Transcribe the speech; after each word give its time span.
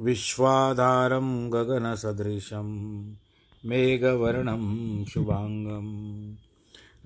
विश्वाधारं 0.00 1.52
गगनसदृशं, 1.52 3.04
मेघवर्णं 3.66 5.04
शुभाङ्गं, 5.04 5.86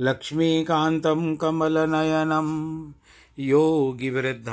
लक्ष्मीकान्तं 0.01 1.37
कमलनयनं, 1.37 2.83
योगिवृद्धानगम्यं 3.39 4.53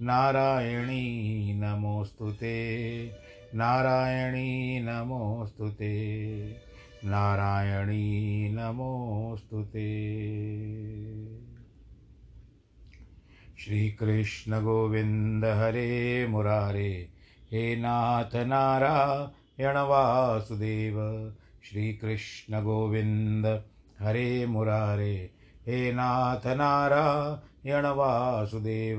नारायणी 0.00 1.52
नमोऽस्तु 1.54 2.32
ते। 2.32 3.06
नारायणी 3.54 4.80
नमोऽस्तु 4.80 5.68
ते। 5.68 6.38
नारायणी 7.04 8.48
नमोऽस्तु 8.52 9.62
ते। 9.62 10.06
श्रीकृष्णगोविन्द 13.58 15.44
हरे 15.44 16.26
मुरारे। 16.26 17.08
हे 17.52 17.76
नाथ 17.76 18.36
नारायण 18.36 19.76
वासुदेव। 19.76 20.96
श्रीकृष्णगोविन्द 21.70 23.64
हरे 24.00 24.46
मुरारे। 24.46 25.30
हे 25.66 25.92
नाथ 25.92 26.46
नारायण 26.46 27.86
वासुदेव। 27.86 28.98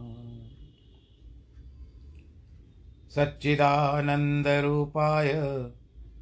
सच्चिदानन्दरूपाय 3.15 5.33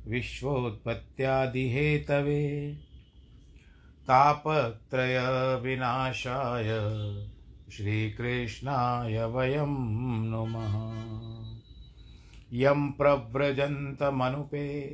विश्वोत्पत्त्यादिहेतवे 0.08 2.78
तापत्रयविनाशाय 4.08 6.70
श्रीकृष्णाय 7.72 9.24
वयं 9.24 10.30
नुमः। 10.30 10.76
यं 12.54 12.92
प्रव्रजन्तमनुपे 12.92 14.92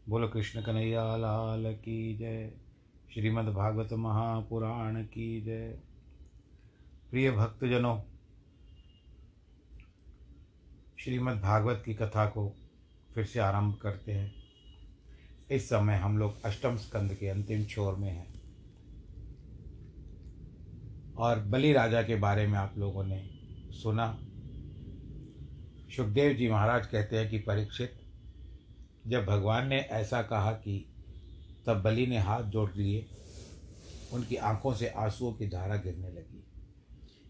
बोलो 0.09 0.27
कृष्ण 0.27 0.61
कन्हैया, 0.61 1.17
लाल 1.17 1.73
की 1.73 2.17
जय। 2.17 2.51
श्रीमद् 3.13 3.53
भागवत 3.53 3.93
महापुराण 3.93 5.03
की 5.03 5.41
जय। 5.41 5.79
प्रिय 7.11 7.31
भक्तजनों 7.31 7.97
श्रीमद् 11.03 11.41
भागवत 11.41 11.83
की 11.85 11.93
कथा 11.93 12.25
को 12.25 12.55
फिर 13.15 13.25
से 13.25 13.39
आरंभ 13.39 13.75
करते 13.75 14.11
हैं। 14.11 14.35
इस 15.51 15.69
समय 15.69 15.95
हम 15.95 16.17
लोग 16.17 16.43
अष्टम 16.43 16.77
स्कंद 16.77 17.13
के 17.13 17.27
अंतिम 17.27 17.65
छोर 17.65 17.95
में 17.95 18.09
हैं। 18.09 18.41
और 21.17 21.39
बलि 21.39 21.73
राजा 21.73 22.03
के 22.03 22.15
बारे 22.15 22.47
में 22.47 22.59
आप 22.59 22.77
लोगों 22.77 23.03
ने 23.03 23.29
सुना। 23.71 24.19
सुखदेव 25.95 26.33
जी 26.33 26.47
महाराज 26.47 26.87
कहते 26.87 27.17
हैं 27.17 27.29
कि 27.29 27.39
परीक्षित, 27.39 27.93
जब 29.07 29.25
भगवान 29.25 29.67
ने 29.67 29.79
ऐसा 29.79 30.21
कहा 30.21 30.51
कि 30.51 30.93
तब 31.67 31.81
बलि 31.81 32.07
ने 32.07 32.17
हाथ 32.17 32.43
जोड़ 32.43 32.71
लिए, 32.75 33.05
उनकी 34.13 34.35
आँखों 34.35 34.73
से 34.73 34.87
आंसुओं 34.87 35.33
की 35.33 35.47
धारा 35.47 35.75
गिरने 35.75 36.09
लगी। 36.09 36.43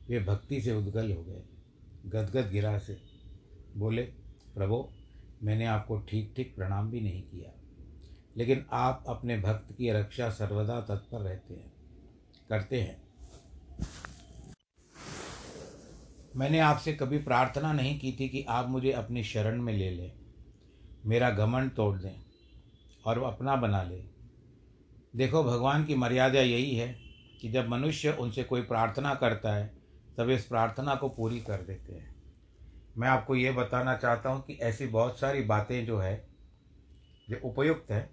वे 0.10 0.19
भक्ति 0.19 0.62
से 0.62 0.74
उद्गल 0.74 1.12
हो 1.12 1.24
गए, 1.24 1.44
गदगद 2.06 2.51
गिरा 2.51 2.77
से 2.77 3.09
बोले, 3.77 4.04
प्रभो, 4.56 4.89
मैंने 5.44 5.66
आपको 5.66 5.98
ठीक 6.00 6.33
ठीक 6.36 6.56
प्रणाम 6.56 6.89
भी 6.92 7.01
नहीं 7.01 7.21
किया, 7.24 7.51
लेकिन 8.36 8.66
आप 8.71 9.04
अपने 9.07 9.38
भक्त 9.38 9.74
की 9.74 9.92
रक्षा 9.92 10.30
सर्वदा 10.30 10.80
तत्पर 10.81 11.21
रहते 11.21 11.54
हैं, 11.54 11.71
करते 12.50 12.81
हैं। 12.81 13.01
मैंने 16.36 16.60
आपसे 16.60 16.94
कभी 16.94 17.18
प्रार्थना 17.18 17.71
नहीं 17.74 17.98
की 18.00 18.12
थी 18.12 18.30
कि 18.30 18.45
आप 18.50 18.68
मुझे 18.69 18.92
अपनी 18.92 19.24
शरण 19.24 19.62
में 19.62 19.74
ले 19.74 19.89
लें, 19.92 20.12
मेरा 21.04 21.30
घमंड 21.30 21.71
तोड़ 21.71 21.98
दें 21.98 22.16
और 23.06 23.24
अपना 23.24 23.56
बना 23.56 23.83
लें। 23.83 24.10
देखो, 25.13 25.44
भगवान 25.44 25.86
की 25.86 25.95
मर्यादा 25.95 26.42
यही 26.42 26.75
है 26.75 26.88
कि 27.42 27.50
जब 27.50 27.68
मनुष्य 27.69 28.12
उनसे 28.12 28.44
कोई 28.44 28.62
प्रार्थना 28.62 29.13
करता 29.16 29.54
है, 29.54 29.71
तब 30.18 30.30
इस 30.30 30.45
प्रार्थना 30.45 30.95
को 30.95 31.10
पूरी 31.10 31.39
कर 31.39 31.62
देते 31.62 31.94
हैं। 31.94 32.09
मैं 32.98 33.08
आपको 33.08 33.36
ये 33.36 33.52
बताना 33.52 33.96
चाहता 33.96 34.30
हूँ 34.30 34.42
कि 34.42 34.54
ऐसी 34.54 34.88
बहुत 34.88 35.20
सारी 35.20 35.42
बातें 35.42 35.86
जो 35.86 36.00
है, 36.00 36.28
जो 37.30 37.38
उपयुक्त 37.44 37.92
हैं, 37.92 38.10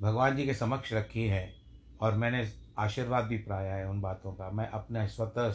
भगवान 0.00 0.36
जी 0.36 0.46
के 0.46 0.54
समक्ष 0.54 0.92
रखी 0.92 1.26
हैं 1.26 1.54
और 2.00 2.14
मैंने 2.14 2.52
आशीर्वाद 2.78 3.24
भी 3.24 3.38
पाया 3.38 3.74
है 3.74 3.88
उन 3.88 4.00
बातों 4.00 4.32
का। 4.32 4.50
मैं 4.50 4.68
अपने 4.68 5.08
स्वतः, 5.08 5.54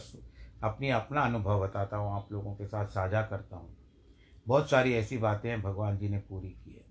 अपनी 0.62 0.90
अपना 0.90 1.20
अनुभव 1.20 1.60
बताता 1.60 1.96
हूँ, 1.96 2.16
आप 2.16 2.28
लोगों 2.32 2.54
के 2.54 2.66
साथ 2.66 2.86
साझा 2.86 3.22
करता 3.22 3.56
हूँ। 3.56 3.76
बहुत 4.46 4.70
सारी 4.70 4.94
ऐसी 4.94 5.18
बातें 5.18 5.50
हैं 5.50 5.62
भगवान 5.62 5.98
जी 5.98 6.08
ने 6.08 6.18
पूरी 6.18 6.48
की 6.48 6.72
है। 6.72 6.84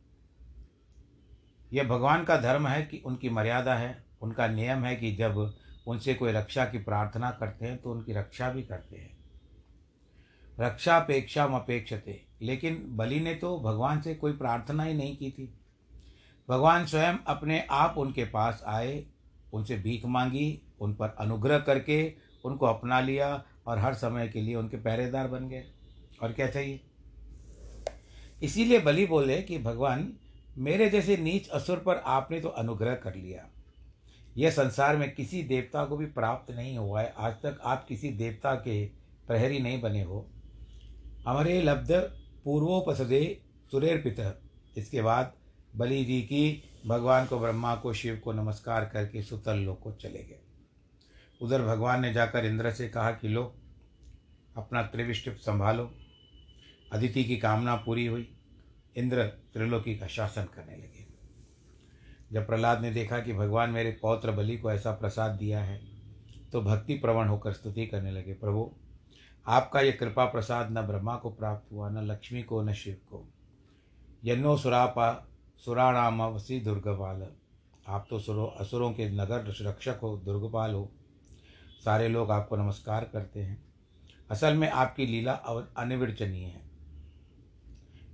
यह 1.74 1.84
भगवान 1.84 2.24
का 2.24 2.38
धर्म 2.38 2.68
है 2.68 2.84
कि 2.84 3.04
उनकी 3.06 3.30
मर्यादा 3.30 3.76
है, 3.76 4.04
उनका 4.22 4.48
नियम 4.48 4.86
है 4.86 4.96
कि 4.96 5.16
जब 5.16 5.56
उनसे 5.88 6.14
कोई 6.14 6.32
रक्षा 6.32 6.66
की 6.66 6.78
प्रार्थना 6.78 7.32
करते 7.32 7.66
हैं 7.66 7.78
तो 7.78 7.92
उनकी 7.92 8.14
रक्षा 8.14 8.50
भी 8.50 8.64
करते 8.64 8.98
हैं। 8.98 9.17
रक्षा 10.59 10.98
अपेक्षा 10.98 11.44
अपेक्षते 11.44 12.25
लेकिन 12.42 12.83
बलि 12.88 13.19
ने 13.19 13.33
तो 13.33 13.59
भगवान 13.59 14.01
से 14.01 14.15
कोई 14.15 14.31
प्रार्थना 14.31 14.83
ही 14.83 14.94
नहीं 14.94 15.18
की 15.18 15.31
थी। 15.31 15.59
भगवान 16.50 16.86
स्वयं 16.86 17.13
अपने 17.27 17.68
आप 17.69 17.95
उनके 17.98 18.25
पास 18.25 18.63
आए, 18.68 19.06
उनसे 19.54 19.77
भीख 19.77 20.06
मांगी, 20.06 20.62
उन 20.80 20.94
पर 20.94 21.09
अनुग्रह 21.09 21.59
करके 21.59 22.13
उनको 22.45 22.65
अपना 22.65 23.00
लिया 23.00 23.45
और 23.68 23.80
हर 23.80 23.94
समय 23.94 24.27
के 24.27 24.42
लिए 24.42 24.56
उनके 24.56 24.77
पहरेदार 24.77 25.27
बन 25.27 25.50
गए। 25.50 25.63
और 26.24 26.31
क्या 26.31 26.48
चाहिए? 26.48 26.81
इसीलिए 28.44 28.80
बलि 28.80 29.06
बोले 29.06 29.42
कि 29.42 29.57
भगवान, 29.57 30.13
मेरे 30.57 30.89
जैसे 30.89 31.18
नीच 31.18 31.50
असुर 31.50 31.77
पर 31.77 31.95
आपने 31.95 32.39
तो 32.39 32.50
अनुग्रह 32.50 32.95
कर 32.95 33.15
लिया। 33.15 33.50
यह 34.38 34.50
संसार 34.50 34.98
में 34.98 35.15
किसी 35.15 35.44
देवता 35.44 35.86
को 35.86 35.98
भी 35.98 36.06
प्राप्त 36.06 36.51
नहीं 36.51 36.77
हुआ 36.77 37.01
है। 37.01 37.13
आज 37.18 37.33
तक 37.33 37.59
आप 37.63 37.86
किसी 37.88 38.09
देवता 38.09 38.56
के 38.56 38.86
प्रहरी 39.27 39.59
नहीं 39.59 39.81
बने 39.81 40.04
हो। 40.04 40.30
हमारे 41.28 41.62
लब्ध 41.62 41.92
पूर्वोपसदे 42.44 43.42
सुरेरपित। 43.72 44.42
इसके 44.78 45.02
बाद 45.02 45.34
बलि 45.76 46.06
जी 46.06 46.22
की 46.22 46.64
भगवान 46.88 47.26
को, 47.26 47.40
ब्रह्मा 47.40 47.76
को, 47.76 47.94
शिव 47.94 48.22
को 48.24 48.34
नमस्कार 48.34 48.86
करके 48.86 49.22
सुतल 49.22 49.58
लोग 49.58 49.80
को 49.80 49.92
चले 49.92 50.24
गए। 50.24 50.40
उधर 51.42 51.62
भगवान 51.62 52.02
ने 52.02 52.14
जाकर 52.14 52.46
इंद्र 52.46 52.72
से 52.72 52.90
कहा 52.90 53.12
कि, 53.12 53.28
लो, 53.28 53.56
अपना 54.58 54.84
त्रिविष्ट 54.84 55.30
संभालो। 55.30 55.92
अदिति 56.94 57.24
की 57.24 57.38
कामना 57.38 57.76
पूरी 57.76 58.06
हुई। 58.06 58.38
इंद्र 58.96 59.24
त्रिलोकी 59.28 59.96
का 59.96 60.08
शासन 60.08 60.44
करने 60.44 60.76
लगे। 60.76 61.08
जब 62.32 62.48
प्रहलाद 62.48 62.82
ने 62.82 62.92
देखा 62.92 63.20
कि 63.20 63.34
भगवान 63.34 63.70
मेरे 63.70 63.92
पौत्र 63.92 64.32
बलि 64.32 64.58
को 64.58 64.72
ऐसा 64.72 64.92
प्रसाद 64.92 65.32
दिया 65.32 65.64
है 65.64 65.82
तो 66.52 66.62
भक्ति 66.62 66.94
प्रवण 66.94 67.28
होकर 67.28 67.54
स्तुति 67.54 67.88
करने 67.88 68.12
लगे। 68.12 68.34
प्रभु 68.34 68.74
आपका 69.48 69.82
ये 69.82 69.92
कृपा 69.92 70.26
प्रसाद 70.26 70.72
न 70.72 70.82
ब्रह्मा 70.82 71.16
को 71.16 71.30
प्राप्त 71.30 71.72
हुआ, 71.72 71.90
न 71.90 71.98
लक्ष्मी 71.98 72.44
को, 72.44 72.62
न 72.62 72.74
शिव 72.74 72.94
को। 72.94 73.28
यन्नो 74.26 74.58
सुरापा, 74.58 75.28
सुराणाम 75.58 76.22
वसी 76.22 76.60
दुर्गपाल। 76.60 77.28
आप 77.88 78.08
तो 78.10 78.20
सुरो, 78.20 78.46
असुरों 78.46 78.92
के 78.94 79.10
नगर 79.10 79.56
रक्षक 79.62 80.00
हो, 80.04 80.18
दुर्गपाल 80.18 80.74
हो। 80.74 80.92
सारे 81.86 82.08
लोग 82.08 82.32
आपको 82.32 82.56
नमस्कार 82.56 83.04
करते 83.04 83.44
हैं। 83.44 83.66
असल 84.32 84.56
में 84.56 84.70
आपकी 84.70 85.06
लीला 85.06 85.32
अनिर्वचनीय 85.78 86.46
है। 86.46 86.62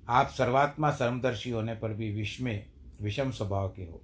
आप 0.10 0.28
सर्वात्मा 0.28 0.92
सर्वदर्शी 0.92 1.50
होने 1.50 1.76
पर 1.76 1.94
भी 1.94 2.28
में 2.42 2.66
विषम 3.02 3.32
स्वभाव 3.32 3.70
के 3.70 3.84
हो, 3.84 4.02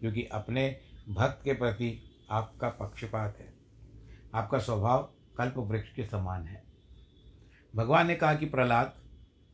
क्योंकि 0.00 0.24
अपने 0.24 0.76
भक्त 1.08 1.44
के 1.44 1.52
प्रति 1.52 2.02
आपका 2.30 2.68
पक्षपात 2.68 3.38
है। 3.38 3.54
आपका 4.34 4.58
स्वभाव 4.58 5.12
कल्प 5.38 5.58
वृक्ष 5.58 5.94
के 5.94 6.04
समान 6.04 6.46
है। 6.46 6.69
भगवान 7.76 8.06
ने 8.06 8.14
कहा 8.14 8.34
कि 8.34 8.46
प्रहलाद, 8.46 8.94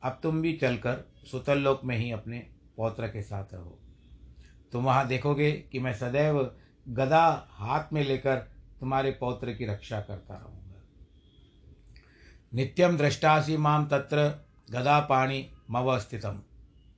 अब 0.02 0.20
तुम 0.22 0.42
भी 0.42 0.52
चलकर 0.52 1.10
सुतल 1.30 1.58
लोक 1.58 1.84
में 1.84 1.96
ही 1.96 2.10
अपने 2.10 2.50
पौत्र 2.76 3.08
के 3.08 3.22
साथ 3.22 3.44
रहो। 3.54 3.78
तुम 4.72 4.84
वहाँ 4.84 5.08
देखोगे 5.08 5.52
कि 5.52 5.78
मैं 5.78 5.92
सदैव 5.92 6.56
गदा 6.88 7.48
हाथ 7.50 7.84
में 7.92 8.04
लेकर 8.04 8.36
तुम्हारे 8.80 9.10
पौत्र 9.10 9.52
की 9.52 9.66
रक्षा 9.66 10.00
करता 10.00 10.34
रहूँगा। 10.34 10.82
नित्यम 12.54 12.96
दृष्टासी 12.96 13.56
माम 13.56 13.86
तत्र 13.86 14.46
गदा 14.70 15.00
पाणी 15.00 15.50
मव 15.70 15.98
स्थितम 15.98 16.42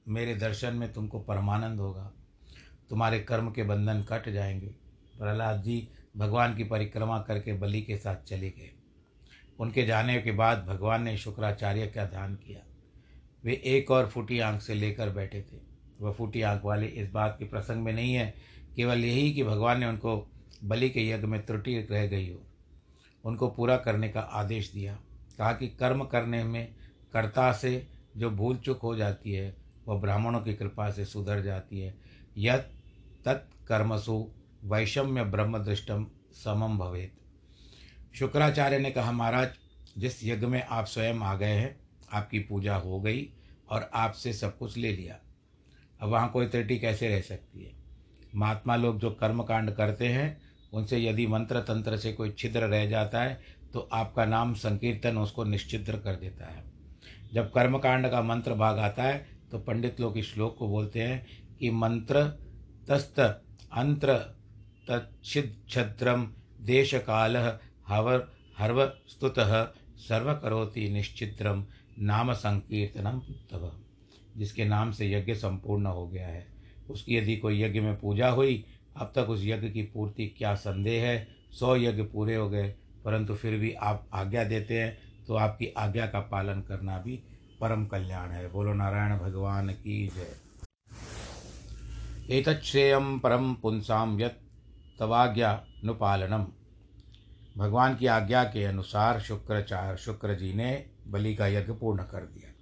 मेरे 0.09 0.35
दर्शन 0.35 0.75
में 0.75 0.93
तुमको 0.93 1.21
परमानंद 1.21 1.81
होगा। 1.81 2.13
तुम्हारे 2.91 3.21
कर्म 3.21 3.51
के 3.51 3.63
बंधन 3.63 4.03
कट 4.03 4.29
जाएँगे। 4.29 4.67
प्रहलाद 5.19 5.63
जी 5.63 5.89
भगवान 6.17 6.57
की 6.57 6.65
परिक्रमा 6.65 7.21
करके 7.21 7.53
बलि 7.53 7.83
के 7.83 7.97
साथ 7.97 8.17
चले 8.17 8.51
गए। 8.51 8.78
उनके 9.59 9.87
जाने 9.87 10.23
के 10.23 10.33
बाद 10.33 10.65
भगवान 10.65 11.03
ने 11.03 11.17
शुक्राचार्य 11.17 11.87
का 11.87 12.05
ध्यान 12.05 12.35
किया। 12.35 12.61
वे 13.45 13.63
एक 13.65 13.91
और 13.91 14.09
फूटी 14.09 14.39
आँख 14.39 14.63
से 14.63 14.75
लेकर 14.75 15.11
बैठे 15.11 15.41
थे। 15.41 15.57
वह 16.01 16.13
फूटी 16.13 16.43
आँख 16.43 16.65
वाले 16.65 16.87
इस 16.87 17.11
बात 17.11 17.37
के 17.39 17.45
प्रसंग 17.45 17.85
में 17.85 17.93
नहीं 17.93 18.15
है, 18.15 18.35
केवल 18.77 19.05
यही 19.05 19.33
कि 19.33 19.43
भगवान 19.45 19.81
ने 19.81 19.87
उनको 19.87 20.31
बलि 20.65 20.91
के 20.91 21.09
यज्ञ 21.09 21.27
में 21.27 21.47
त्रुटि 21.47 21.89
रह 21.91 22.07
गई 22.07 22.31
हो। 22.31 22.43
उनको 23.25 23.49
पूरा 23.49 23.77
करने 23.77 24.09
का 24.09 24.21
आदेश 24.21 24.73
दिया। 24.73 24.99
कहा 25.39 25.53
कि 25.53 25.69
कर्म 25.69 26.05
करने 26.05 26.45
में 26.45 26.75
कर्ता 27.13 27.53
से 27.53 27.87
जो 28.17 28.31
भूल 28.31 28.57
चूक 28.57 28.79
हो 28.79 28.97
जाती 28.97 29.33
है, 29.33 29.57
वह 29.89 30.01
ब्राह्मणों 30.01 30.41
की 30.41 30.55
कृपा 30.55 30.91
से 30.91 31.05
सुधर 31.05 31.43
जाती 31.43 31.81
है। 31.81 31.95
यह 32.37 32.57
तत्कर्मसु 33.25 34.31
वैषम्य 34.65 35.25
ब्रह्म 35.25 35.59
दृष्टम 35.59 36.07
समम 36.33 36.79
भवेत। 36.79 37.13
शुक्राचार्य 38.15 38.79
ने 38.79 38.91
कहा, 38.91 39.13
महाराज, 39.13 39.51
जिस 39.99 40.25
यज्ञ 40.25 40.47
में 40.47 40.63
आप 40.63 40.87
स्वयं 40.87 41.15
आ 41.15 41.35
गए 41.37 41.47
हैं, 41.47 41.81
आपकी 42.13 42.39
पूजा 42.39 42.77
हो 42.77 43.01
गई 43.01 43.29
और 43.69 43.91
आपसे 43.95 44.33
सब 44.33 44.59
कुछ 44.59 44.77
ले 44.77 44.93
लिया। 44.93 45.19
अब 46.01 46.09
वहाँ 46.09 46.31
कोई 46.31 46.47
त्रुटि 46.47 46.79
कैसे 46.79 47.09
रह 47.09 47.21
सकती 47.21 47.65
है? 47.65 47.73
महात्मा 48.35 48.77
लोग 48.77 48.99
जो 48.99 49.11
कर्म 49.11 49.43
कांड 49.43 49.71
करते 49.71 50.09
हैं, 50.09 50.41
उनसे 50.73 50.99
यदि 50.99 51.27
मंत्र 51.27 51.61
तंत्र 51.61 51.97
से 51.97 52.13
कोई 52.13 52.31
छिद्र 52.31 52.61
रह 52.61 52.87
जाता 52.87 53.23
है 53.23 53.41
तो 53.73 53.89
आपका 53.93 54.25
नाम 54.25 54.55
संकीर्तन 54.55 55.19
उसको 55.19 55.45
निश्चिद्र 55.45 55.99
कर 55.99 56.15
देता 56.15 56.47
है। 56.47 56.65
जब 57.35 57.53
कर्मकांड 57.53 58.11
का 58.11 58.23
मंत्र 58.23 58.55
भाग 58.55 58.79
आता 58.79 59.03
है 59.03 59.27
तो 59.51 59.59
पंडित 59.59 60.01
लोग 60.01 60.19
इस 60.19 60.35
श्लोक 60.35 60.57
को 60.59 60.69
बोलते 60.69 61.03
हैं 61.03 61.27
कि, 61.59 61.71
मंत्र 61.71 62.25
तस्त 62.89 63.21
अंत्र 63.73 64.15
तच्छिद्रम 64.91 66.33
देश 66.61 66.95
काल 66.95 67.37
हवर 67.89 68.27
हर्व 68.59 68.85
स्तुत 69.09 69.35
सर्व 69.99 70.33
करोति 70.35 70.89
निश्चित्रम 70.89 71.65
नाम 71.99 72.33
संकीर्तनम 72.33 73.19
तब 73.51 73.81
जिसके 74.37 74.65
नाम 74.65 74.91
से 74.91 75.11
यज्ञ 75.13 75.35
संपूर्ण 75.35 75.87
हो 75.87 76.07
गया 76.09 76.27
है। 76.29 76.47
उसकी 76.91 77.17
यदि 77.17 77.37
कोई 77.37 77.63
यज्ञ 77.63 77.81
में 77.81 77.97
पूजा 77.97 78.29
हुई, 78.29 78.65
अब 78.97 79.13
तक 79.15 79.31
उस 79.31 79.41
यज्ञ 79.45 79.69
की 79.69 79.83
पूर्ति 79.85 80.27
क्या 80.39 80.55
संदेह 80.55 81.05
है? 81.05 81.29
सौ 81.53 81.77
यज्ञ 81.77 82.03
पूरे 82.03 82.35
हो 82.37 82.49
गए, 82.51 82.69
परंतु 83.05 83.35
फिर 83.35 83.59
भी 83.59 83.73
आप 83.73 84.09
आज्ञा 84.13 84.45
देते 84.45 84.81
हैं 84.81 84.99
तो 85.27 85.35
आपकी 85.37 85.67
आज्ञा 85.79 86.07
का 86.07 86.21
पालन 86.21 86.61
करना 86.61 86.99
भी 86.99 87.21
परम 87.61 87.87
कल्याण 87.87 88.29
है। 88.29 88.51
बोलो, 88.53 88.73
नारायण 88.75 89.19
भगवान 89.19 89.71
की 89.71 90.07
जय। 90.09 90.37
एतच्छ्रेयम 92.31 93.19
परम 93.19 93.55
पुंसाम 93.55 94.21
यत 94.21 94.39
तवाज्ञानुपालनम। 94.99 96.47
भगवान 97.59 97.97
की 97.97 98.07
आज्ञा 98.07 98.45
के 98.45 98.65
अनुसार 98.65 99.21
शुक्राचार्य 99.21 99.97
शुक्र 99.97 100.35
जी 100.35 100.55
ने 100.55 100.87
बलि 101.09 101.35
का 101.35 101.47
यज्ञ 101.47 101.73
पूर्ण 101.73 102.03
कर 102.03 102.21
दिया। 102.21 102.53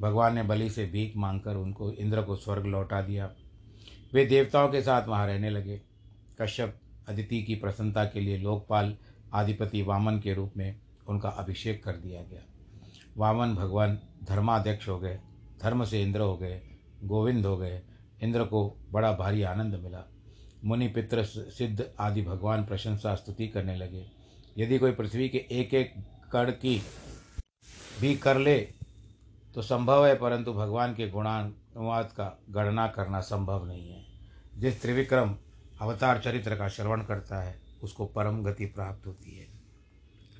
भगवान 0.00 0.34
ने 0.34 0.42
बलि 0.42 0.70
से 0.70 0.86
भीख 0.86 1.16
मांगकर 1.16 1.56
उनको, 1.56 1.92
इंद्र 1.92 2.22
को 2.22 2.36
स्वर्ग 2.36 2.66
लौटा 2.66 3.02
दिया। 3.02 3.30
वे 4.14 4.26
देवताओं 4.26 4.68
के 4.68 4.82
साथ 4.82 5.08
वहाँ 5.08 5.26
रहने 5.26 5.50
लगे। 5.50 5.82
कश्यप, 6.40 6.80
अदिति 7.08 7.42
की 7.42 7.54
प्रसन्नता 7.54 8.04
के 8.04 8.20
लिए 8.20 8.38
लोकपाल, 8.38 8.96
आधिपति 9.34 9.82
वामन 9.82 10.18
के 10.18 10.34
रूप 10.34 10.52
में 10.56 10.80
उनका 11.08 11.28
अभिषेक 11.28 11.84
कर 11.84 11.92
दिया 11.92 12.22
गया। 12.22 12.42
वामन 13.16 13.54
भगवान 13.54 13.98
धर्माध्यक्ष 14.24 14.88
हो 14.88 14.98
गए, 14.98 15.20
धर्म 15.62 15.84
से 15.84 16.02
इंद्र 16.02 16.20
हो 16.20 16.36
गए, 16.36 16.62
गोविंद 17.04 17.46
हो 17.46 17.56
गए। 17.56 17.82
इंद्र 18.22 18.44
को 18.44 18.76
बड़ा 18.90 19.12
भारी 19.12 19.42
आनंद 19.42 19.74
मिला। 19.74 20.15
मुनि 20.64 20.88
पितृ 20.88 21.22
सिद्ध 21.24 21.84
आदि 22.00 22.22
भगवान 22.22 22.64
प्रशंसा 22.64 23.14
स्तुति 23.14 23.48
करने 23.48 23.76
लगे। 23.76 24.04
यदि 24.58 24.78
कोई 24.78 24.92
पृथ्वी 24.92 25.28
के 25.28 25.38
एक 25.50 25.74
एक 25.74 25.94
कण 26.32 26.50
की 26.52 26.80
भी 28.00 28.14
कर 28.16 28.38
ले 28.38 28.58
तो 29.54 29.62
संभव 29.62 30.06
है, 30.06 30.14
परंतु 30.14 30.52
भगवान 30.52 30.94
के 30.94 31.08
गुणानुवाद 31.08 32.12
का 32.12 32.26
गणना 32.50 32.86
करना 32.88 33.20
संभव 33.20 33.66
नहीं 33.66 33.88
है। 33.88 34.04
जिस 34.58 34.80
त्रिविक्रम 34.82 35.34
अवतार 35.80 36.20
चरित्र 36.20 36.56
का 36.56 36.68
श्रवण 36.68 37.02
करता 37.02 37.42
है, 37.42 37.54
उसको 37.82 38.06
परम 38.06 38.42
गति 38.44 38.66
प्राप्त 38.66 39.06
होती 39.06 39.36
है। 39.38 39.46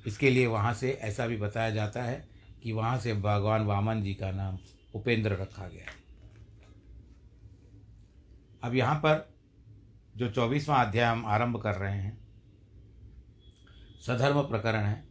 इसके 0.05 0.29
लिए 0.29 0.45
वहाँ 0.47 0.73
से 0.73 0.91
ऐसा 1.01 1.27
भी 1.27 1.37
बताया 1.37 1.69
जाता 1.69 2.03
है 2.03 2.27
कि 2.63 2.71
वहाँ 2.71 2.97
से 2.99 3.13
भगवान 3.13 3.65
वामन 3.65 4.01
जी 4.03 4.13
का 4.13 4.31
नाम 4.31 4.57
उपेंद्र 4.95 5.31
रखा 5.31 5.67
गया 5.67 5.91
अब 8.63 8.75
यहाँ 8.75 8.95
पर 8.95 9.27
जो 10.17 10.31
चौबीसवां 10.31 10.85
अध्याय 10.85 11.11
हम 11.11 11.25
आरंभ 11.25 11.61
कर 11.61 11.75
रहे 11.75 11.97
हैं, 11.97 12.17
सधर्म 14.07 14.41
प्रकरण 14.41 14.83
है। 14.83 15.03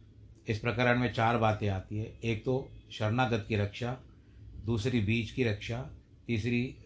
इस 0.47 0.59
प्रकरण 0.59 0.99
में 0.99 1.13
चार 1.13 1.37
बातें 1.37 1.69
आती 1.69 1.97
है। 1.97 2.19
एक 2.23 2.45
तो 2.45 2.71
शरणागत 2.91 3.45
की 3.49 3.55
रक्षा, 3.55 3.97
दूसरी 4.65 5.01
बीज 5.01 5.31
की 5.31 5.43
रक्षा, 5.43 5.89
तीसरी 6.27 6.77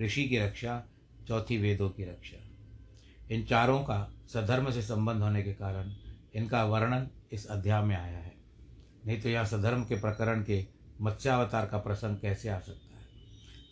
ऋषि 0.00 0.24
की 0.24 0.38
रक्षा, 0.38 0.84
चौथी 1.28 1.58
वेदों 1.58 1.90
की 1.90 2.04
रक्षा। 2.04 2.38
इन 3.34 3.44
चारों 3.44 3.80
का 3.80 4.14
सधर्म 4.28 4.70
से 4.70 4.82
संबंध 4.82 5.22
होने 5.22 5.42
के 5.42 5.52
कारण 5.52 5.92
इनका 6.34 6.64
वर्णन 6.64 7.08
इस 7.32 7.46
अध्याय 7.46 7.82
में 7.82 7.96
आया 7.96 8.18
है। 8.18 8.34
नहीं 9.06 9.20
तो 9.20 9.28
यहाँ 9.28 9.44
सधर्म 9.44 9.84
के 9.84 9.94
प्रकरण 9.94 10.42
के 10.42 10.66
मत्स्यावतार 11.00 11.66
का 11.66 11.78
प्रसंग 11.78 12.16
कैसे 12.16 12.48
आ 12.48 12.58
सकता 12.58 12.96
है? 12.96 13.04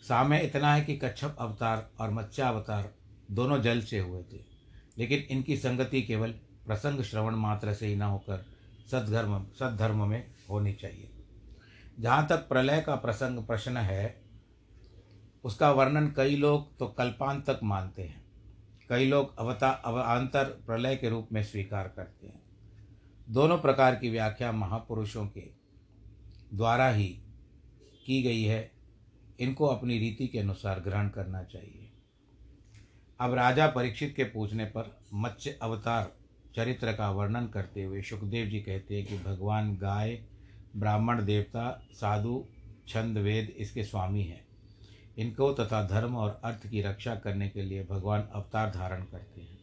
सामय 0.07 0.39
इतना 0.39 0.73
है 0.73 0.81
कि 0.81 0.97
कच्छप 0.97 1.35
अवतार 1.39 1.89
और 1.99 2.09
मत्स्यावतार 2.09 3.00
दोनों 3.31 3.61
जल 3.61 3.81
से 3.81 3.99
हुए 3.99 4.23
थे। 4.23 4.43
लेकिन 4.97 5.19
इनकी 5.19 5.57
संगति 5.57 6.01
केवल 6.01 6.31
प्रसंग 6.65 7.01
श्रवण 7.01 7.35
मात्र 7.35 7.73
से 7.73 7.87
ही 7.87 7.95
न 7.95 8.01
होकर 8.01 8.45
सदधर्म, 8.91 9.45
सद्धर्म 9.59 10.07
में 10.07 10.31
होनी 10.49 10.73
चाहिए। 10.73 11.09
जहाँ 11.99 12.27
तक 12.27 12.37
प्रलय 12.37 12.81
का 12.81 12.95
प्रसंग 12.95 13.45
प्रश्न 13.45 13.77
है, 13.77 14.21
उसका 15.43 15.71
वर्णन 15.71 16.13
कई 16.17 16.35
लोग 16.35 16.77
तो 16.77 16.87
कल्पांत 16.87 17.45
तक 17.47 17.59
मानते 17.63 18.01
हैं। 18.01 18.25
कई 18.89 19.07
लोग 19.07 19.37
अवता 19.37 19.69
अवान्तर 19.69 20.43
प्रलय 20.43 20.95
के 20.95 21.09
रूप 21.09 21.27
में 21.31 21.43
स्वीकार 21.43 21.87
करते 21.87 22.27
हैं। 22.27 22.41
दोनों 23.29 23.57
प्रकार 23.57 23.95
की 23.95 24.09
व्याख्या 24.09 24.51
महापुरुषों 24.51 25.27
के 25.27 25.43
द्वारा 26.53 26.89
ही 26.89 27.07
की 28.05 28.23
गई 28.23 28.43
है। 28.43 28.71
इनको 29.39 29.65
अपनी 29.65 29.99
रीति 29.99 30.27
के 30.27 30.39
अनुसार 30.39 30.79
ग्रहण 30.79 31.09
करना 31.09 31.43
चाहिए। 31.43 31.80
अब 33.21 33.33
राजा 33.33 33.67
परीक्षित 33.67 34.13
के 34.15 34.23
पूछने 34.23 34.65
पर 34.65 35.01
मत्स्य 35.13 35.59
अवतार 35.61 36.11
चरित्र 36.55 36.93
का 36.93 37.11
वर्णन 37.11 37.47
करते 37.47 37.83
हुए 37.83 38.01
सुखदेव 38.01 38.45
जी 38.45 38.59
कहते 38.59 38.95
हैं 38.95 39.05
कि 39.05 39.17
भगवान 39.17 39.75
गाय, 39.75 40.23
ब्राह्मण 40.75 41.25
देवता, 41.25 41.87
साधु, 41.91 42.45
छंद, 42.87 43.17
वेद 43.17 43.49
इसके 43.49 43.83
स्वामी 43.83 44.23
हैं। 44.23 44.45
इनको 45.17 45.53
तथा 45.53 45.87
धर्म 45.87 46.15
और 46.15 46.41
अर्थ 46.43 46.67
की 46.67 46.81
रक्षा 46.81 47.15
करने 47.15 47.49
के 47.49 47.61
लिए 47.61 47.83
भगवान 47.83 48.21
अवतार 48.21 48.71
धारण 48.71 49.03
करते 49.03 49.41
हैं। 49.41 49.59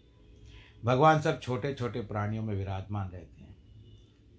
भगवान 0.84 1.20
सब 1.20 1.40
छोटे 1.40 1.74
छोटे 1.74 2.00
प्राणियों 2.00 2.42
में 2.42 2.54
विराजमान 2.54 3.10
रहते 3.10 3.40
हैं। 3.40 3.56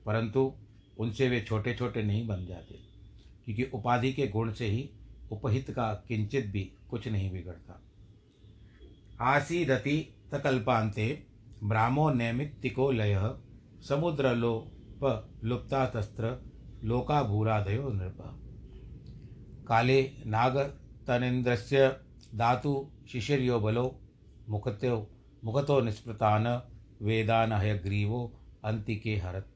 परंतु 0.06 0.54
उनसे 0.98 1.30
वे 1.30 1.42
छोटे 1.42 1.74
छोटे 1.74 2.04
नहीं 2.04 2.28
बन 2.28 2.46
जाते, 2.46 2.80
क्योंकि 3.46 3.64
उपाधि 3.64 4.14
के 4.14 4.28
गुण 4.28 4.54
से 4.54 4.66
ही 4.66 4.90
उपहित 5.32 5.72
का 5.72 5.94
किंचित 6.08 6.46
भी 6.46 6.72
कुछ 6.90 7.08
नहीं 7.08 7.32
बिगड़ता। 7.32 7.82
आसीदति 9.22 9.98
तकल्पांते 10.32 11.08
ब्राह्मो 11.64 12.10
नैमित्तिको 12.10 12.92
लय 12.92 13.16
समुद्र 13.90 14.34
लोप 14.36 15.40
लुप्ता 15.44 15.86
तस्त्र 15.86 16.30
लोका 16.84 17.22
भूराधयो 17.24 17.90
नृप। 17.90 18.18
काले 19.68 20.02
नागर 20.26 20.64
तनिन्द्रस्य 21.08 21.88
धातु 22.36 22.92
शिशिर्यो 23.12 23.60
बलो 23.60 23.86
मुखत्यो 24.50 24.96
मुखतो 25.44 25.80
निस्पृतान 25.82 26.48
वेदान 27.02 27.54
हयग्रीवो 27.54 28.22
अंतिके 28.66 29.16
हरत। 29.18 29.54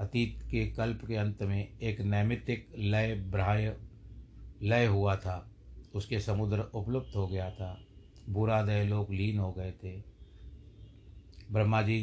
अतीत 0.00 0.42
के 0.42 0.66
कल्प 0.70 1.04
के 1.04 1.16
अंत 1.16 1.42
में 1.42 1.78
एक 1.78 2.00
नैमित्तिक 2.00 2.68
लय 2.78 3.14
ब्राह्य 3.30 3.76
लय 4.62 4.86
हुआ 4.86 5.16
था। 5.16 5.50
उसके 5.94 6.20
समुद्र 6.20 6.60
उपलुप्त 6.74 7.16
हो 7.16 7.26
गया 7.28 7.50
था। 7.50 7.72
बुरादय 8.28 8.84
लोग 8.84 9.12
लीन 9.12 9.38
हो 9.38 9.52
गए 9.52 9.72
थे। 9.72 10.02
ब्रह्मा 11.52 11.82
जी 11.82 12.02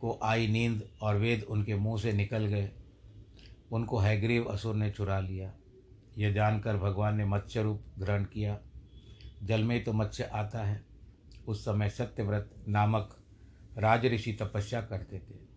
को 0.00 0.20
आई 0.22 0.48
नींद 0.48 0.90
और 1.02 1.16
वेद 1.16 1.42
उनके 1.42 1.74
मुँह 1.74 2.00
से 2.00 2.12
निकल 2.12 2.46
गए। 2.46 2.70
उनको 3.72 3.98
हैग्रीव 3.98 4.44
असुर 4.44 4.74
ने 4.74 4.90
चुरा 4.90 5.20
लिया। 5.20 5.54
यह 6.18 6.32
जानकर 6.32 6.76
भगवान 6.76 7.16
ने 7.16 7.24
मत्स्य 7.24 7.62
रूप 7.62 7.82
ग्रहण 7.98 8.24
किया। 8.24 8.60
जल 9.42 9.64
में 9.64 9.84
तो 9.84 9.92
मत्स्य 9.92 10.24
आता 10.24 10.64
है। 10.64 10.86
उस 11.46 11.64
समय 11.64 11.90
सत्यव्रत 11.90 12.64
नामक 12.68 13.18
राज 13.78 14.06
ऋषि 14.06 14.32
तपस्या 14.32 14.80
करते 14.80 15.18
थे। 15.18 15.54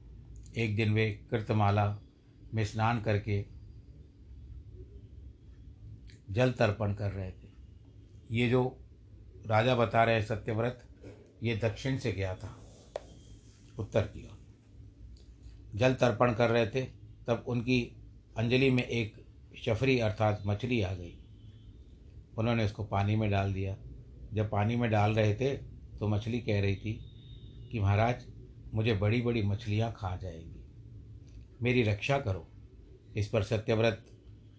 एक 0.64 0.76
दिन 0.76 0.94
वे 0.94 1.28
कृतमाला 1.32 2.00
में 2.54 2.66
स्नान 2.66 3.02
करके 3.02 3.46
जल 6.30 6.52
तर्पण 6.52 6.94
कर 6.94 7.12
रहे 7.12 7.32
थे। 7.32 7.48
ये 8.32 8.50
जो 8.50 8.87
राजा 9.48 9.76
बता 9.76 10.04
रहे 10.04 10.22
सत्यव्रत, 10.22 10.88
ये 11.44 11.56
दक्षिण 11.58 11.98
से 11.98 12.12
गया 12.12 12.36
था, 12.36 12.60
उत्तर 13.80 14.02
की 14.02 14.28
ओर। 14.28 14.40
जल 15.76 15.94
तर्पण 15.94 16.34
कर 16.34 16.50
रहे 16.50 16.68
थे, 16.68 16.82
तब 17.28 17.44
उनकी 17.48 17.98
अंजलि 18.38 18.70
में 18.70 18.84
एक 18.84 19.26
शफरी 19.66 20.00
अर्थात 20.00 20.44
मछली 20.46 20.82
आ 20.82 20.94
गई। 20.94 21.20
उन्होंने 22.38 22.66
उसको 22.66 22.84
पानी 22.84 23.16
में 23.16 23.32
डाल 23.32 23.54
दिया। 23.54 23.78
जब 24.34 24.50
पानी 24.50 24.76
में 24.76 24.92
डाल 24.92 25.16
रहे 25.16 25.36
थे 25.36 25.58
तो 26.00 26.08
मछली 26.08 26.40
कह 26.40 26.62
रही 26.62 26.76
थी 26.76 26.94
कि, 27.72 27.80
महाराज, 27.80 28.26
मुझे 28.74 28.94
बड़ी 28.94 29.22
बड़ी 29.22 29.44
मछलियाँ 29.44 29.94
खा 29.98 30.16
जाएँगी। 30.16 30.66
मेरी 31.62 31.84
रक्षा 31.84 32.20
करो। 32.20 32.48
इस 33.18 33.30
पर 33.30 33.44
सत्यव्रत 33.44 34.06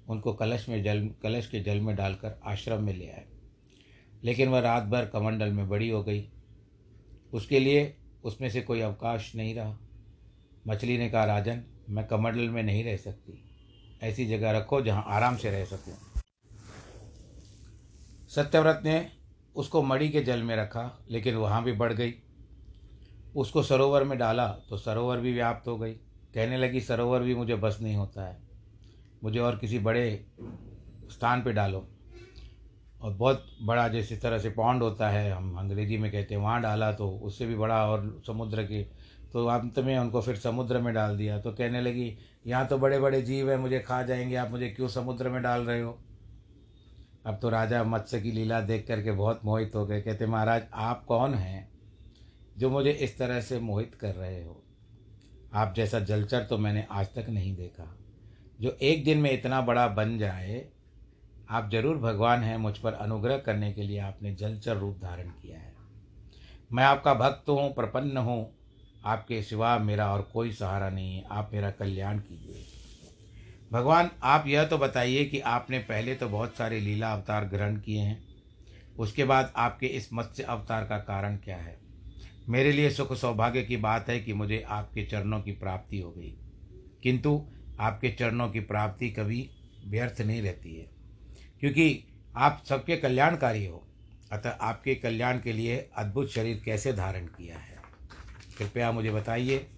उनको 0.08 0.34
कलश 0.34 0.68
में 0.68 0.82
जल, 0.82 1.10
कलश 1.22 1.46
के 1.46 1.60
जल 1.60 1.80
में 1.80 1.96
डालकर 1.96 2.40
आश्रम 2.44 2.82
में 2.82 2.94
ले 2.94 3.10
आए। 3.10 3.37
लेकिन 4.24 4.48
वह 4.48 4.60
रात 4.60 4.82
भर 4.82 5.06
कमंडल 5.06 5.52
में 5.52 5.68
बड़ी 5.68 5.88
हो 5.88 6.04
गई। 6.04 6.30
उसके 7.32 7.58
लिए 7.58 7.96
उसमें 8.24 8.50
से 8.50 8.60
कोई 8.60 8.80
अवकाश 8.80 9.34
नहीं 9.34 9.54
रहा। 9.54 9.78
मछली 10.66 10.98
ने 10.98 11.10
कहा, 11.10 11.24
राजन, 11.24 11.62
मैं 11.88 12.06
कमंडल 12.06 12.48
में 12.48 12.62
नहीं 12.62 12.84
रह 12.84 12.96
सकती। 12.96 13.44
ऐसी 14.02 14.26
जगह 14.26 14.50
रखो 14.50 14.80
जहाँ 14.80 15.04
आराम 15.06 15.36
से 15.36 15.50
रह 15.50 15.64
सकूँ। 15.64 15.94
सत्यव्रत 18.28 18.82
ने 18.84 19.10
उसको 19.56 19.82
मड़ी 19.82 20.08
के 20.08 20.20
जल 20.20 20.42
में 20.42 20.56
रखा, 20.56 21.04
लेकिन 21.10 21.34
वहाँ 21.34 21.64
भी 21.64 21.72
बढ़ 21.72 21.92
गई। 21.92 22.14
उसको 23.36 23.62
सरोवर 23.62 24.04
में 24.04 24.18
डाला 24.18 24.48
तो 24.48 24.76
सरोवर 24.76 25.18
भी 25.18 25.32
व्याप्त 25.32 25.68
हो 25.68 25.78
गई। 25.78 25.92
कहने 26.34 26.56
लगी, 26.56 26.80
सरोवर 26.80 27.22
भी 27.22 27.34
मुझे 27.34 27.54
बस 27.54 27.78
नहीं 27.82 27.96
होता 27.96 28.26
है। 28.26 28.42
मुझे 29.24 29.38
और 29.38 29.58
किसी 29.58 29.78
बड़े 29.78 30.26
स्थान 31.10 31.42
पे 31.42 31.52
डालो। 31.52 31.97
और 33.02 33.12
बहुत 33.12 33.44
बड़ा 33.62 33.88
जैसे 33.88 34.16
तरह 34.16 34.38
से 34.38 34.50
पौंड 34.50 34.82
होता 34.82 35.08
है, 35.08 35.30
हम 35.32 35.54
अंग्रेज़ी 35.58 35.98
में 35.98 36.10
कहते 36.12 36.34
हैं, 36.34 36.42
वहाँ 36.42 36.60
डाला 36.62 36.92
तो 36.92 37.10
उससे 37.10 37.46
भी 37.46 37.54
बड़ा 37.54 37.84
और 37.86 38.22
समुद्र 38.26 38.62
के 38.62 38.82
तो 39.32 39.46
अंत 39.46 39.78
में 39.78 39.98
उनको 39.98 40.20
फिर 40.20 40.36
समुद्र 40.36 40.78
में 40.78 40.92
डाल 40.94 41.16
दिया। 41.16 41.38
तो 41.40 41.52
कहने 41.52 41.80
लगी, 41.80 42.18
यहाँ 42.46 42.66
तो 42.66 42.78
बड़े 42.78 42.98
बड़े 42.98 43.20
जीव 43.22 43.50
हैं, 43.50 43.56
मुझे 43.58 43.80
खा 43.80 44.02
जाएँगे, 44.02 44.36
आप 44.36 44.50
मुझे 44.50 44.68
क्यों 44.68 44.88
समुद्र 44.88 45.28
में 45.28 45.42
डाल 45.42 45.62
रहे 45.62 45.80
हो? 45.80 45.98
अब 47.26 47.38
तो 47.42 47.48
राजा 47.48 47.82
मत्स्य 47.84 48.20
की 48.20 48.32
लीला 48.32 48.60
देख 48.60 48.86
करके 48.88 49.12
बहुत 49.12 49.40
मोहित 49.44 49.72
हो 49.74 49.84
गए। 49.86 50.00
कहते, 50.00 50.26
महाराज, 50.26 50.62
आप 50.74 51.04
कौन 51.04 51.34
हैं 51.34 51.68
जो 52.58 52.70
मुझे 52.70 52.90
इस 52.90 53.18
तरह 53.18 53.40
से 53.40 53.58
मोहित 53.60 53.94
कर 53.94 54.14
रहे 54.14 54.42
हो? 54.44 54.62
आप 55.54 55.74
जैसा 55.76 56.00
जलचर 56.00 56.44
तो 56.44 56.58
मैंने 56.58 56.86
आज 56.90 57.06
तक 57.14 57.26
नहीं 57.28 57.54
देखा। 57.56 57.96
जो 58.60 58.76
एक 58.82 59.04
दिन 59.04 59.18
में 59.18 59.30
इतना 59.30 59.60
बड़ा 59.60 59.86
बन 59.88 60.18
जाए 60.18 60.66
आप 61.50 61.70
ज़रूर 61.70 61.96
भगवान 61.96 62.40
हैं, 62.40 62.56
मुझ 62.56 62.78
पर 62.78 62.92
अनुग्रह 62.92 63.38
करने 63.38 63.72
के 63.72 63.82
लिए 63.82 63.98
आपने 63.98 64.34
जलचर 64.34 64.76
रूप 64.76 64.98
धारण 65.02 65.28
किया 65.28 65.58
है। 65.58 65.74
मैं 66.72 66.84
आपका 66.84 67.14
भक्त 67.14 67.48
हूँ, 67.48 67.74
प्रपन्न 67.74 68.16
हूँ। 68.16 68.54
आपके 69.04 69.42
सिवा 69.42 69.78
मेरा 69.78 70.12
और 70.12 70.22
कोई 70.22 70.52
सहारा 70.52 70.90
नहीं 70.90 71.16
है। 71.16 71.24
आप 71.30 71.50
मेरा 71.54 71.70
कल्याण 71.70 72.18
कीजिए। 72.18 72.64
भगवान, 73.72 74.10
आप 74.22 74.44
यह 74.46 74.64
तो 74.64 74.78
बताइए 74.78 75.24
कि 75.24 75.40
आपने 75.40 75.78
पहले 75.78 76.14
तो 76.14 76.28
बहुत 76.28 76.56
सारे 76.56 76.80
लीला 76.80 77.12
अवतार 77.12 77.44
ग्रहण 77.44 77.76
किए 77.76 78.00
हैं। 78.00 78.24
उसके 78.98 79.24
बाद 79.24 79.52
आपके 79.56 79.86
इस 79.86 80.12
मत्स्य 80.12 80.42
अवतार 80.42 80.84
का 80.84 80.98
कारण 80.98 81.36
क्या 81.36 81.56
है? 81.56 81.78
मेरे 82.48 82.72
लिए 82.72 82.90
सुख 82.90 83.12
सौभाग्य 83.12 83.62
की 83.62 83.76
बात 83.76 84.08
है 84.08 84.20
कि 84.20 84.32
मुझे 84.32 84.64
आपके 84.68 85.04
चरणों 85.04 85.40
की 85.40 85.52
प्राप्ति 85.52 85.98
हो 85.98 86.10
गई। 86.10 86.38
किंतु 87.02 87.46
आपके 87.80 88.10
चरणों 88.10 88.48
की 88.48 88.60
प्राप्ति 88.60 89.10
कभी 89.10 89.50
व्यर्थ 89.86 90.20
नहीं 90.20 90.42
रहती 90.42 90.76
है। 90.76 90.97
क्योंकि 91.60 92.04
आप 92.36 92.62
सबके 92.68 92.96
कल्याणकारी 92.96 93.66
हो। 93.66 93.88
अतः 94.32 94.50
आपके 94.50 94.94
कल्याण 94.94 95.40
के 95.40 95.52
लिए 95.52 95.90
अद्भुत 95.96 96.30
शरीर 96.30 96.62
कैसे 96.64 96.92
धारण 96.92 97.26
किया 97.26 97.58
है? 97.58 97.78
कृपया 98.58 98.92
मुझे 98.92 99.10
बताइए। 99.10 99.70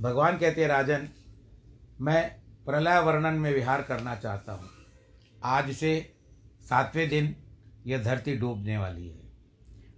भगवान 0.00 0.38
कहते 0.38 0.60
हैं, 0.60 0.68
राजन, 0.68 1.08
मैं 2.00 2.30
प्रलय 2.66 2.98
वर्णन 2.98 3.34
में 3.34 3.54
विहार 3.54 3.82
करना 3.82 4.16
चाहता 4.16 4.52
हूँ। 4.52 4.70
आज 5.44 5.72
से 5.72 6.14
सातवें 6.62 7.08
दिन 7.08 7.36
यह 7.86 8.02
धरती 8.02 8.36
डूबने 8.36 8.78
वाली 8.78 9.08
है। 9.08 9.20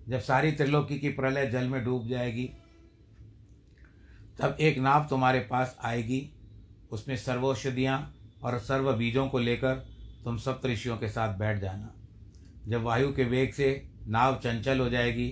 जब 0.08 0.20
सारी 0.20 0.52
त्रिलोकी 0.52 0.98
की 0.98 1.08
प्रलय 1.08 1.46
जल 1.46 1.68
में 1.68 1.84
डूब 1.84 2.08
जाएगी, 2.08 2.50
तब 4.38 4.56
एक 4.60 4.78
नाव 4.78 5.06
तुम्हारे 5.10 5.40
पास 5.40 5.76
आएगी। 5.80 6.32
उसमें 6.90 7.16
सर्वौषधियाँ 7.16 8.15
और 8.42 8.58
सर्व 8.58 8.92
बीजों 8.92 9.28
को 9.28 9.38
लेकर 9.38 9.74
तुम 10.24 10.36
सप्त 10.36 10.66
ऋषियों 10.66 10.96
के 10.96 11.08
साथ 11.08 11.38
बैठ 11.38 11.60
जाना। 11.60 11.94
जब 12.68 12.82
वायु 12.82 13.14
के 13.14 13.24
वेग 13.24 13.52
से 13.52 13.88
नाव 14.08 14.36
चंचल 14.36 14.80
हो 14.80 14.88
जाएगी, 14.88 15.28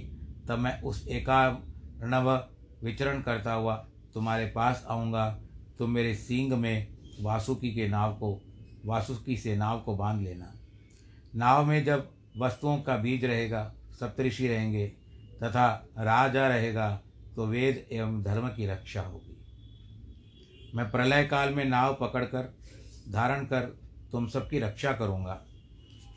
तब 0.49 0.59
मैं 0.59 0.83
उस 0.83 1.09
एकाणव 1.09 2.49
विचरण 2.83 3.21
करता 3.23 3.53
हुआ 3.53 3.89
तुम्हारे 4.15 4.47
पास 4.47 4.87
आऊँगा। 4.89 5.41
तुम 5.79 5.91
मेरे 5.91 6.15
सींग 6.15 6.53
में 6.53 6.87
वासुकी 7.21 7.75
के 7.75 7.89
नाव 7.89 8.13
को, 8.13 8.41
वासुकी 8.85 9.37
से 9.37 9.57
नाव 9.57 9.81
को 9.81 9.97
बाँध 9.97 10.23
लेना। 10.23 10.55
नाव 11.37 11.65
में 11.65 11.85
जब 11.85 12.11
वस्तुओं 12.39 12.79
का 12.79 12.97
बीज 12.97 13.25
रहेगा 13.25 13.75
सप्तऋषि 14.01 14.49
रहेंगे, 14.49 14.87
तथा 15.43 15.87
राजा 15.99 16.49
रहेगा 16.49 17.01
तो 17.37 17.47
वेद 17.47 17.87
एवं 17.93 18.23
धर्म 18.23 18.49
की 18.49 18.67
रक्षा 18.67 19.01
होगी। 19.01 19.37
मैं 20.75 20.91
प्रलय 20.91 21.25
काल 21.25 21.55
में 21.55 21.65
नाव 21.65 21.99
पकड़कर 22.01 22.55
धारण 23.09 23.45
कर 23.45 23.61
तुम 24.13 24.27
सबकी 24.27 24.59
रक्षा 24.59 24.93
करूँगा। 24.93 25.41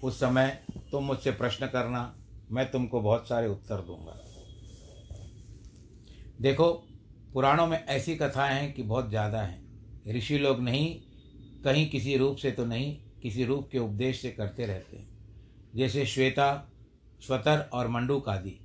उस 0.03 0.20
समय 0.20 0.48
तुम 0.91 1.03
मुझसे 1.03 1.32
प्रश्न 1.32 1.67
करना, 1.67 2.13
मैं 2.51 2.72
तुमको 2.72 3.01
बहुत 3.01 3.27
सारे 3.27 3.48
उत्तर 3.48 3.82
दूँगा। 3.82 4.17
देखो, 6.41 6.72
पुराणों 7.34 7.67
में 7.67 7.86
ऐसी 7.86 8.15
कथाएँ 8.15 8.60
हैं 8.60 8.74
कि 8.74 8.84
बहुत 8.84 9.10
ज़्यादा 9.10 9.41
हैं। 9.41 10.13
ऋषि 10.15 10.38
लोग 10.38 10.60
नहीं, 10.60 10.96
कहीं 11.63 11.89
किसी 11.89 12.17
रूप 12.17 12.38
से 12.38 12.51
तो 12.51 12.65
नहीं, 12.65 12.96
किसी 13.22 13.46
रूप 13.46 13.70
के 13.72 13.79
उपदेश 13.79 14.22
से 14.22 14.32
करते 14.32 14.65
रहते। 14.65 14.98
हैं 14.98 15.08
जैसे 15.75 16.06
श्वेता, 16.06 16.74
स्वतर 17.22 17.70
और 17.74 17.88
मंडूक 17.88 18.29
आदि 18.29 18.60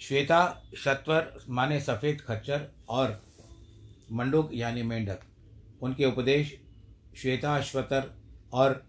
श्वेता 0.00 0.62
सत्वर 0.84 1.32
माने 1.48 1.80
सफ़ेद 1.80 2.20
खच्चर 2.20 2.66
और 2.88 3.20
मंडूक 4.12 4.50
यानी 4.52 4.82
मेंढक। 4.82 5.20
उनके 5.82 6.04
उपदेश 6.04 6.54
श्वेताश्वतर 7.22 8.10
और 8.52 8.86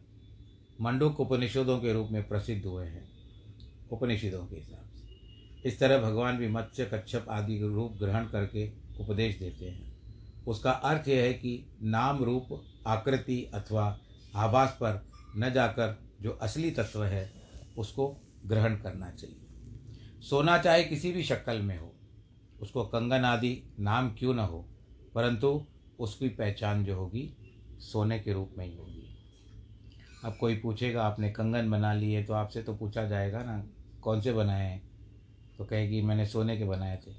मंडूक 0.82 1.20
उपनिषदों 1.20 1.80
के 1.80 1.94
रूप 1.94 2.10
में 2.12 2.28
प्रसिद्ध 2.28 2.66
हुए 2.66 2.86
हैं, 2.86 3.10
उपनिषदों 3.92 4.46
के 4.46 4.56
हिसाब 4.56 4.90
से। 4.96 5.70
इस 5.70 5.80
तरह 5.80 5.98
भगवान 5.98 6.38
भी 6.38 6.48
मत्स्य, 6.48 6.86
कच्छप 6.86 7.26
आदि 7.30 7.60
रूप 7.62 7.92
ग्रहण 7.92 8.26
करके 8.26 8.72
उपदेश 9.00 9.40
देते 9.40 9.66
हैं। 9.66 9.92
उसका 10.48 10.72
अर्थ 10.72 11.08
यह 11.08 11.24
है 11.24 11.34
कि 11.34 11.66
नाम 11.82 12.24
रूप, 12.24 12.66
आकृति 12.88 13.52
अथवा 13.54 14.00
आभास 14.36 14.70
पर 14.70 15.06
न 15.38 15.50
जाकर 15.50 15.98
जो 16.22 16.32
असली 16.32 16.72
तत्व 16.72 17.04
है, 17.04 17.32
उसको 17.78 18.18
ग्रहण 18.46 18.76
करना 18.76 19.12
चाहिए। 19.12 20.22
सोना 20.22 20.58
चाहे 20.58 20.84
किसी 20.84 21.12
भी 21.12 21.24
शक्ल 21.24 21.62
में 21.62 21.80
हो, 21.80 21.94
उसको 22.62 22.84
कंगन 22.84 23.26
आदि 23.26 23.64
नाम 23.80 24.12
क्यों 24.12 24.34
न 24.34 24.40
हो, 24.40 24.66
परंतु 25.16 25.66
उसकी 26.00 26.30
पहचान 26.30 26.86
जो 26.86 26.96
होगी 26.96 27.38
सोने 27.82 28.20
के 28.20 28.34
रूप 28.34 28.52
में 28.58 28.66
ही 28.66 28.76
होगी। 28.76 29.08
अब 30.26 30.38
कोई 30.40 30.56
पूछेगा, 30.56 31.04
आपने 31.04 31.30
कंगन 31.30 31.72
बना 31.72 31.94
लिए 31.94 32.24
तो 32.24 32.34
आपसे 32.34 32.64
तो 32.64 32.76
पूछा 32.76 33.06
जाएगा 33.06 33.44
ना, 33.44 33.64
कौन 34.02 34.22
से 34.22 34.34
बनाए 34.34 34.70
हैं? 34.70 34.82
तो 35.58 35.66
कहेगी, 35.66 36.02
मैंने 36.02 36.26
सोने 36.26 36.58
के 36.58 36.64
बनाए 36.64 36.98
थे। 36.98 37.12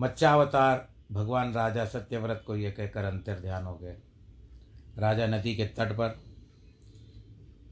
मच्छावतार 0.00 0.88
भगवान 1.12 1.52
राजा 1.52 1.84
सत्यव्रत 1.84 2.44
को 2.46 2.56
यह 2.56 2.70
कहकर 2.70 3.04
अंतर 3.04 3.40
ध्यान 3.40 3.64
हो 3.64 3.74
गए 3.76 3.96
राजा 4.98 5.26
नदी 5.26 5.54
के 5.56 5.64
तट 5.66 5.92
पर 5.92 6.20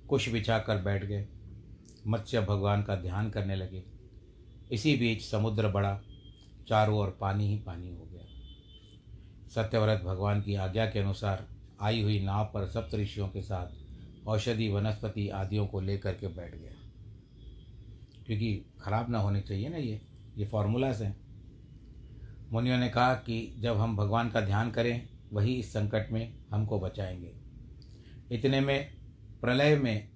कुश 0.09 0.29
बिछा 0.29 0.59
कर 0.59 0.83
बैठ 0.83 1.05
गए। 1.05 1.27
मत्स्य 2.07 2.41
भगवान 2.41 2.83
का 2.83 2.95
ध्यान 2.97 3.31
करने 3.31 3.57
लगे। 3.57 3.83
इसी 4.73 4.97
बीच 4.97 5.23
समुद्र 5.23 5.69
बड़ा, 5.69 6.01
चारों 6.69 6.99
ओर 6.99 7.19
पानी 7.21 7.49
ही 7.49 7.59
पानी 7.59 7.91
हो 7.91 8.05
गया। 8.05 8.20
सत्यव्रत 9.55 10.01
भगवान 10.01 10.43
की 10.43 10.55
आज्ञा 10.55 10.87
के 10.87 10.99
अनुसार 10.99 11.49
आई 11.81 12.03
हुई 12.03 12.21
नाव 12.23 12.45
पर 12.45 12.67
सप्त 12.67 12.95
ऋषियों 12.95 13.29
के 13.29 13.43
साथ 13.43 13.67
औषधि, 14.27 14.69
वनस्पति 14.69 15.29
आदियों 15.29 15.67
को 15.67 15.81
लेकर 15.81 16.15
के 16.15 16.27
बैठ 16.27 16.57
गया। 16.57 16.73
क्योंकि 18.27 18.65
खराब 18.81 19.11
ना 19.11 19.19
होने 19.19 19.41
चाहिए 19.41 19.69
ना 19.69 19.77
ये 19.77 20.01
ये 20.39 20.47
फॉर्मूलाज 20.47 21.03
हैं। 21.03 21.21
मुनियों 22.53 22.79
ने 22.79 22.89
कहा 22.89 23.15
कि 23.15 23.57
जब 23.59 23.77
हम 23.77 23.97
भगवान 23.97 24.31
का 24.31 24.41
ध्यान 24.41 24.71
करें, 24.71 25.09
वही 25.33 25.55
इस 25.55 25.73
संकट 25.73 26.13
में 26.13 26.35
हमको 26.51 26.81
बचाएँगे। 26.81 27.33
इतने 28.33 28.61
में, 28.61 28.91
प्रलय 29.41 29.77
में, 29.77 30.09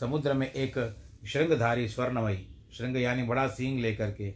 समुद्र 0.00 0.34
में 0.34 0.52
एक 0.52 1.04
श्रृंगधारी 1.26 1.88
स्वर्णमयी 1.88 2.48
श्रृंग 2.72 2.96
यानी 2.96 3.22
बड़ा 3.22 3.48
सींग 3.48 3.80
लेकर 3.80 4.10
के 4.10 4.34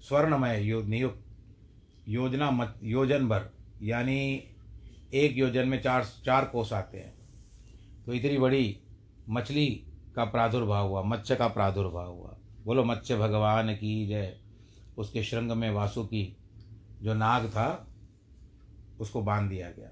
स्वर्णमय 0.00 0.62
यो 0.62 0.82
नियुक्त 0.82 1.29
योजना 2.08 2.50
मत, 2.50 2.80
योजन 2.82 3.28
भर, 3.28 3.50
यानी 3.82 4.44
एक 5.14 5.36
योजन 5.36 5.68
में 5.68 5.82
चार 5.82 6.04
चार 6.04 6.44
कोस 6.44 6.72
आते 6.72 6.98
हैं। 6.98 7.14
तो 8.06 8.12
इतनी 8.12 8.38
बड़ी 8.38 8.80
मछली 9.28 9.84
का 10.16 10.24
प्रादुर्भाव 10.24 10.88
हुआ, 10.88 11.02
मत्स्य 11.02 11.36
का 11.36 11.48
प्रादुर्भाव 11.48 12.12
हुआ। 12.12 12.36
बोलो, 12.64 12.84
मत्स्य 12.84 13.16
भगवान 13.16 13.74
की 13.74 14.06
जय। 14.06 14.36
उसके 14.98 15.22
श्रृंग 15.22 15.52
में 15.52 15.70
वासु 15.70 16.04
की 16.04 16.36
जो 17.02 17.14
नाग 17.14 17.48
था, 17.48 17.86
उसको 19.00 19.22
बाँध 19.22 19.50
दिया 19.50 19.70
गया। 19.70 19.90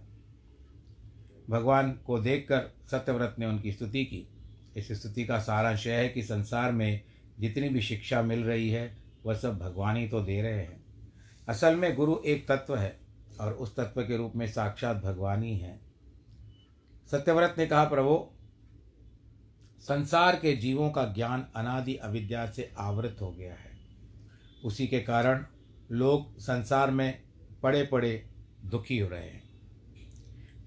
भगवान 1.50 1.92
को 1.92 2.18
देखकर 2.18 2.72
सत्यव्रत 2.90 3.36
ने 3.38 3.46
उनकी 3.46 3.72
स्तुति 3.72 4.04
की। 4.04 4.28
इस 4.76 4.92
स्तुति 4.92 5.24
का 5.24 5.38
सारांश 5.38 5.86
यह 5.86 5.94
है 5.94 6.08
कि 6.08 6.22
संसार 6.22 6.72
में 6.72 7.00
जितनी 7.40 7.68
भी 7.68 7.80
शिक्षा 7.80 8.22
मिल 8.22 8.44
रही 8.44 8.70
है, 8.70 8.96
वह 9.26 9.34
सब 9.34 9.58
भगवान 9.58 9.96
ही 9.96 10.08
तो 10.08 10.20
दे 10.20 10.42
रहे 10.42 10.58
हैं। 10.58 10.87
असल 11.48 11.76
में 11.76 11.94
गुरु 11.96 12.18
एक 12.26 12.48
तत्व 12.48 12.76
है 12.76 12.98
और 13.40 13.52
उस 13.52 13.76
तत्व 13.76 14.02
के 14.02 14.16
रूप 14.16 14.32
में 14.36 14.46
साक्षात 14.46 14.96
भगवान 14.96 15.42
ही 15.42 15.56
है। 15.58 15.78
सत्यव्रत 17.10 17.54
ने 17.58 17.66
कहा, 17.66 17.84
प्रभो, 17.84 18.34
संसार 19.80 20.36
के 20.36 20.56
जीवों 20.56 20.90
का 20.90 21.04
ज्ञान 21.04 21.46
अनादि 21.56 21.94
अविद्या 21.94 22.46
से 22.50 22.72
आवृत 22.78 23.16
हो 23.20 23.30
गया 23.32 23.54
है। 23.54 23.78
उसी 24.64 24.86
के 24.86 25.00
कारण 25.00 25.44
लोग 25.90 26.38
संसार 26.38 26.90
में 26.90 27.22
पड़े 27.62 27.82
पड़े 27.82 28.30
दुखी 28.64 28.98
हो 28.98 29.08
रहे 29.08 29.24
हैं। 29.24 29.42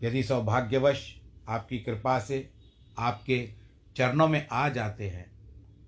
यदि 0.04 0.24
सौभाग्यवश 0.24 1.16
आपकी 1.50 1.80
कृपा 1.80 2.20
से 2.20 2.50
आपके 3.00 3.50
चरणों 3.96 4.28
में 4.28 4.48
आ 4.52 4.70
जाते 4.70 5.10
हैं 5.10 5.32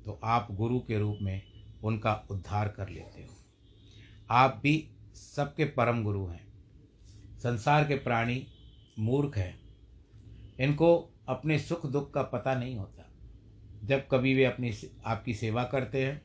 तो 0.05 0.19
आप 0.23 0.47
गुरु 0.51 0.79
के 0.79 0.99
रूप 0.99 1.17
में 1.21 1.41
उनका 1.83 2.13
उद्धार 2.31 2.67
कर 2.67 2.89
लेते 2.89 3.21
हो। 3.21 3.32
आप 4.33 4.59
भी 4.63 4.89
सबके 5.15 5.65
परम 5.65 6.03
गुरु 6.03 6.25
हैं। 6.25 6.45
संसार 7.39 7.87
के 7.87 7.95
प्राणी 7.95 8.47
मूर्ख 8.99 9.37
हैं। 9.37 9.59
इनको 10.59 11.09
अपने 11.27 11.59
सुख 11.59 11.85
दुख 11.85 12.13
का 12.13 12.21
पता 12.23 12.55
नहीं 12.55 12.75
होता। 12.77 13.09
जब 13.83 14.07
कभी 14.11 14.33
वे 14.35 14.45
अपनी 14.45 14.71
आपकी 15.05 15.33
सेवा 15.33 15.63
करते 15.63 16.05
हैं 16.05 16.21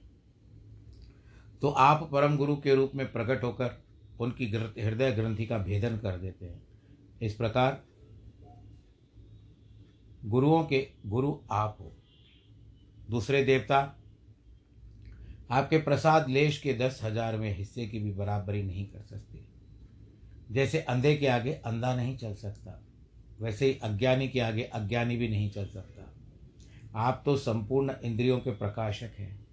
तो 1.62 1.68
आप 1.68 2.08
परम 2.12 2.36
गुरु 2.36 2.56
के 2.56 2.74
रूप 2.74 2.92
में 2.94 3.12
प्रकट 3.12 3.44
होकर 3.44 3.82
उनकी 4.20 4.46
हृदय 4.78 5.12
ग्रंथि 5.12 5.46
का 5.46 5.58
भेदन 5.58 5.98
कर 5.98 6.16
देते 6.16 6.46
हैं। 6.46 6.62
इस 7.22 7.34
प्रकार 7.34 7.82
गुरुओं 10.24 10.64
के 10.64 10.88
गुरु 11.06 11.36
आप 11.50 11.76
हो। 11.80 11.92
दूसरे 13.10 13.44
देवता 13.44 13.97
आपके 15.50 15.78
प्रसाद 15.78 16.28
लेश 16.28 16.58
के 16.58 16.74
दस 16.74 17.00
हज़ार 17.04 17.37
में 17.37 17.56
हिस्से 17.56 17.87
की 17.87 17.98
भी 17.98 18.12
बराबरी 18.12 18.62
नहीं 18.62 18.87
कर 18.87 19.02
सकते। 19.02 19.40
जैसे 20.50 20.80
अंधे 20.80 21.16
के 21.16 21.26
आगे 21.26 21.52
अंधा 21.52 21.94
नहीं 21.94 22.16
चल 22.16 22.34
सकता, 22.34 22.82
वैसे 23.40 23.66
ही 23.66 23.78
अज्ञानी 23.82 24.28
के 24.28 24.40
आगे 24.40 24.62
अज्ञानी 24.62 25.16
भी 25.16 25.28
नहीं 25.28 25.50
चल 25.50 25.66
सकता। 25.66 26.14
आप 27.00 27.22
तो 27.24 27.37
संपूर्ण 27.37 27.94
इंद्रियों 28.04 28.38
के 28.38 28.50
प्रकाशक 28.50 29.11
हैं। 29.18 29.46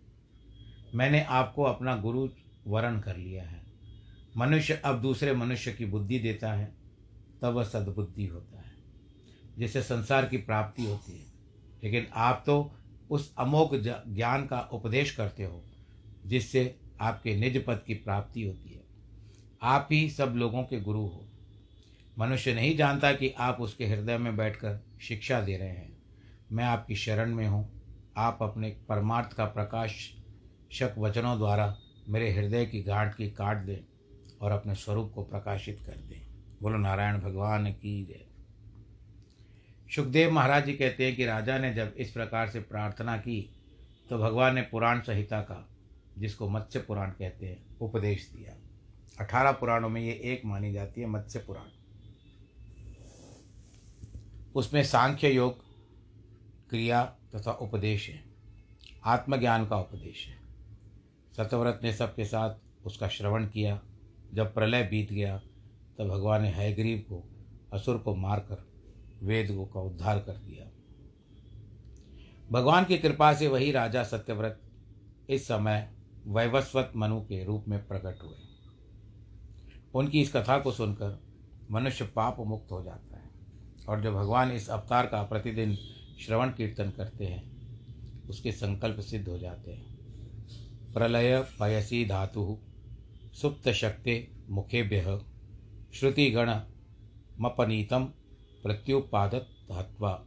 मैंने 0.96 1.24
आपको 1.24 1.64
अपना 1.64 1.96
गुरु 1.96 2.30
वरण 2.68 3.00
कर 3.00 3.18
लिया 3.18 3.44
है। 3.44 3.62
मनुष्य 4.38 4.82
अब 4.86 5.02
दूसरे 5.02 5.34
मनुष्य 5.34 5.74
की 5.74 5.86
बुद्धि 5.86 6.20
देता 6.20 6.54
है, 6.54 6.74
तब 7.42 7.54
वह 7.54 7.64
सद्बुद्धि 7.64 8.26
होता 8.26 8.58
है, 8.58 8.72
जिससे 9.58 9.82
संसार 9.82 10.26
की 10.26 10.38
प्राप्ति 10.38 10.86
होती 10.86 11.14
है। 11.14 11.26
लेकिन 11.84 12.08
आप 12.14 12.44
तो 12.46 12.72
उस 13.10 13.34
अमोघ 13.38 13.76
ज्ञान 14.08 14.46
का 14.46 14.60
उपदेश 14.60 15.16
करते 15.16 15.44
हो। 15.44 15.64
जिससे 16.26 16.76
आपके 17.02 17.36
निज 17.36 17.66
पद 17.66 17.84
की 17.88 17.94
प्राप्ति 17.94 18.44
होती 18.44 18.70
है। 18.70 18.84
आप 19.62 19.90
ही 19.92 20.10
सब 20.10 20.34
लोगों 20.36 20.64
के 20.64 20.82
गुरु 20.82 21.02
हो। 21.02 21.26
मनुष्य 22.20 22.54
नहीं 22.54 22.78
जानता 22.78 23.14
कि 23.14 23.30
आप 23.30 23.62
उसके 23.62 23.86
हृदय 23.86 24.18
में 24.18 24.38
बैठकर 24.38 24.80
शिक्षा 25.02 25.42
दे 25.42 25.58
रहे 25.58 25.70
हैं। 25.70 25.98
मैं 26.52 26.64
आपकी 26.64 26.96
शरण 26.96 27.36
में 27.36 27.48
हूँ। 27.48 27.82
आप 28.18 28.40
अपने 28.42 28.70
परमार्थ 28.90 29.34
का 29.34 29.46
प्रकाश 29.46 30.14
शक 30.72 30.96
वचनों 30.98 31.38
द्वारा 31.38 31.78
मेरे 32.10 32.32
हृदय 32.34 32.66
की 32.66 32.84
गांठ 32.84 33.16
की 33.16 33.30
काट 33.30 33.58
दें 33.58 33.78
और 34.42 34.52
अपने 34.52 34.76
स्वरूप 34.76 35.12
को 35.16 35.24
प्रकाशित 35.24 35.80
कर 35.86 35.96
दें। 35.96 36.22
बोलो, 36.62 36.78
नारायण 36.78 37.20
भगवान 37.20 37.72
की 37.72 38.06
जय। 38.06 38.26
सुखदेव 39.96 40.32
महाराज 40.32 40.66
जी 40.66 40.74
कहते 40.74 41.06
हैं 41.06 41.16
कि 41.16 41.26
राजा 41.26 41.58
ने 41.58 41.74
जब 41.74 41.94
इस 41.98 42.12
प्रकार 42.12 42.50
से 42.50 42.60
प्रार्थना 42.60 43.18
की 43.18 43.50
तो 44.10 44.18
भगवान 44.18 44.56
ने 44.56 44.62
पुराण 44.62 45.00
संहिता 45.00 45.42
का 45.42 45.70
जिसको 46.18 46.50
मत्स्य 46.50 46.80
पुराण 46.80 47.10
कहते 47.10 47.46
हैं, 47.46 47.78
उपदेश 47.80 48.32
दिया। 48.36 48.58
अठारह 49.24 49.52
पुराणों 49.52 49.90
में 49.90 50.02
ये 50.02 50.12
एक 50.12 50.46
मानी 50.46 50.74
जाती 50.74 51.02
है 51.02 51.08
मत्स्य 51.08 51.40
पुराण। 51.40 51.66
उसमें 54.56 54.84
सांख्य 54.84 55.30
योग, 55.30 55.66
क्रिया 56.70 57.06
तथा 57.06 57.52
उपदेश 57.52 58.10
है। 58.10 58.24
आत्मज्ञान 59.04 59.68
का 59.68 59.78
उपदेश 59.78 60.28
है। 60.28 60.40
सतव्रत 61.38 61.80
ने 61.84 61.94
सबके 61.94 62.26
साथ 62.26 62.56
उसका 62.86 63.08
श्रवण 63.08 63.48
किया। 63.48 63.82
जब 64.34 64.54
प्रलय 64.54 64.84
बीत 64.84 65.14
गया, 65.14 65.38
तब 65.98 66.08
भगवान 66.08 66.42
ने 66.42 66.50
हैग्रीव 66.50 67.00
को, 67.00 67.30
असुर 67.74 67.98
को 67.98 68.16
मारकर, 68.16 68.68
वेद 69.24 69.48
को 69.48 69.66
का 69.66 69.80
उद्धार 69.80 70.20
कर 70.20 70.34
दिया। 70.34 70.72
भगवान 72.52 72.86
की 72.86 72.98
कृपा 72.98 73.34
से 73.34 73.48
वही 73.48 73.72
राजा 73.72 74.04
सत्यव्रत 74.04 74.62
इस 75.30 75.48
समय 75.48 75.95
वैवस्वत 76.28 76.94
मनु 76.96 77.22
के 77.22 77.44
रूप 77.44 77.66
में 77.68 77.88
प्रकट 77.88 78.24
हुए। 78.24 78.38
उनकी 79.94 80.22
इस 80.22 80.36
कथा 80.36 80.60
को 80.60 80.72
सुनकर 80.72 81.24
मनुष्य 81.72 82.06
पाप 82.06 82.38
मुक्त 82.40 82.72
हो 82.72 82.84
जाता 82.84 83.18
है 83.18 83.32
और 83.90 84.02
जो 84.02 84.12
भगवान 84.12 84.52
इस 84.52 84.70
अवतार 84.70 85.06
का 85.06 85.24
प्रतिदिन 85.24 85.76
श्रवण 86.20 86.50
कीर्तन 86.50 86.90
करते 86.90 87.26
हैं, 87.26 87.56
उसके 88.30 88.52
संकल्प 88.52 89.00
सिद्ध 89.00 89.28
हो 89.28 89.38
जाते 89.38 89.72
हैं। 89.72 89.96
प्रलय 90.94 91.42
पयसी 91.60 92.06
धातु, 92.06 92.60
सुप्त 93.34 93.70
शक्ति 93.70 94.46
मुखेभ्य, 94.50 95.22
श्रुतिगण 95.94 96.60
मपनीतम 97.42 98.06
प्रत्युपादत 98.64 99.48
हत्वा। 99.72 100.26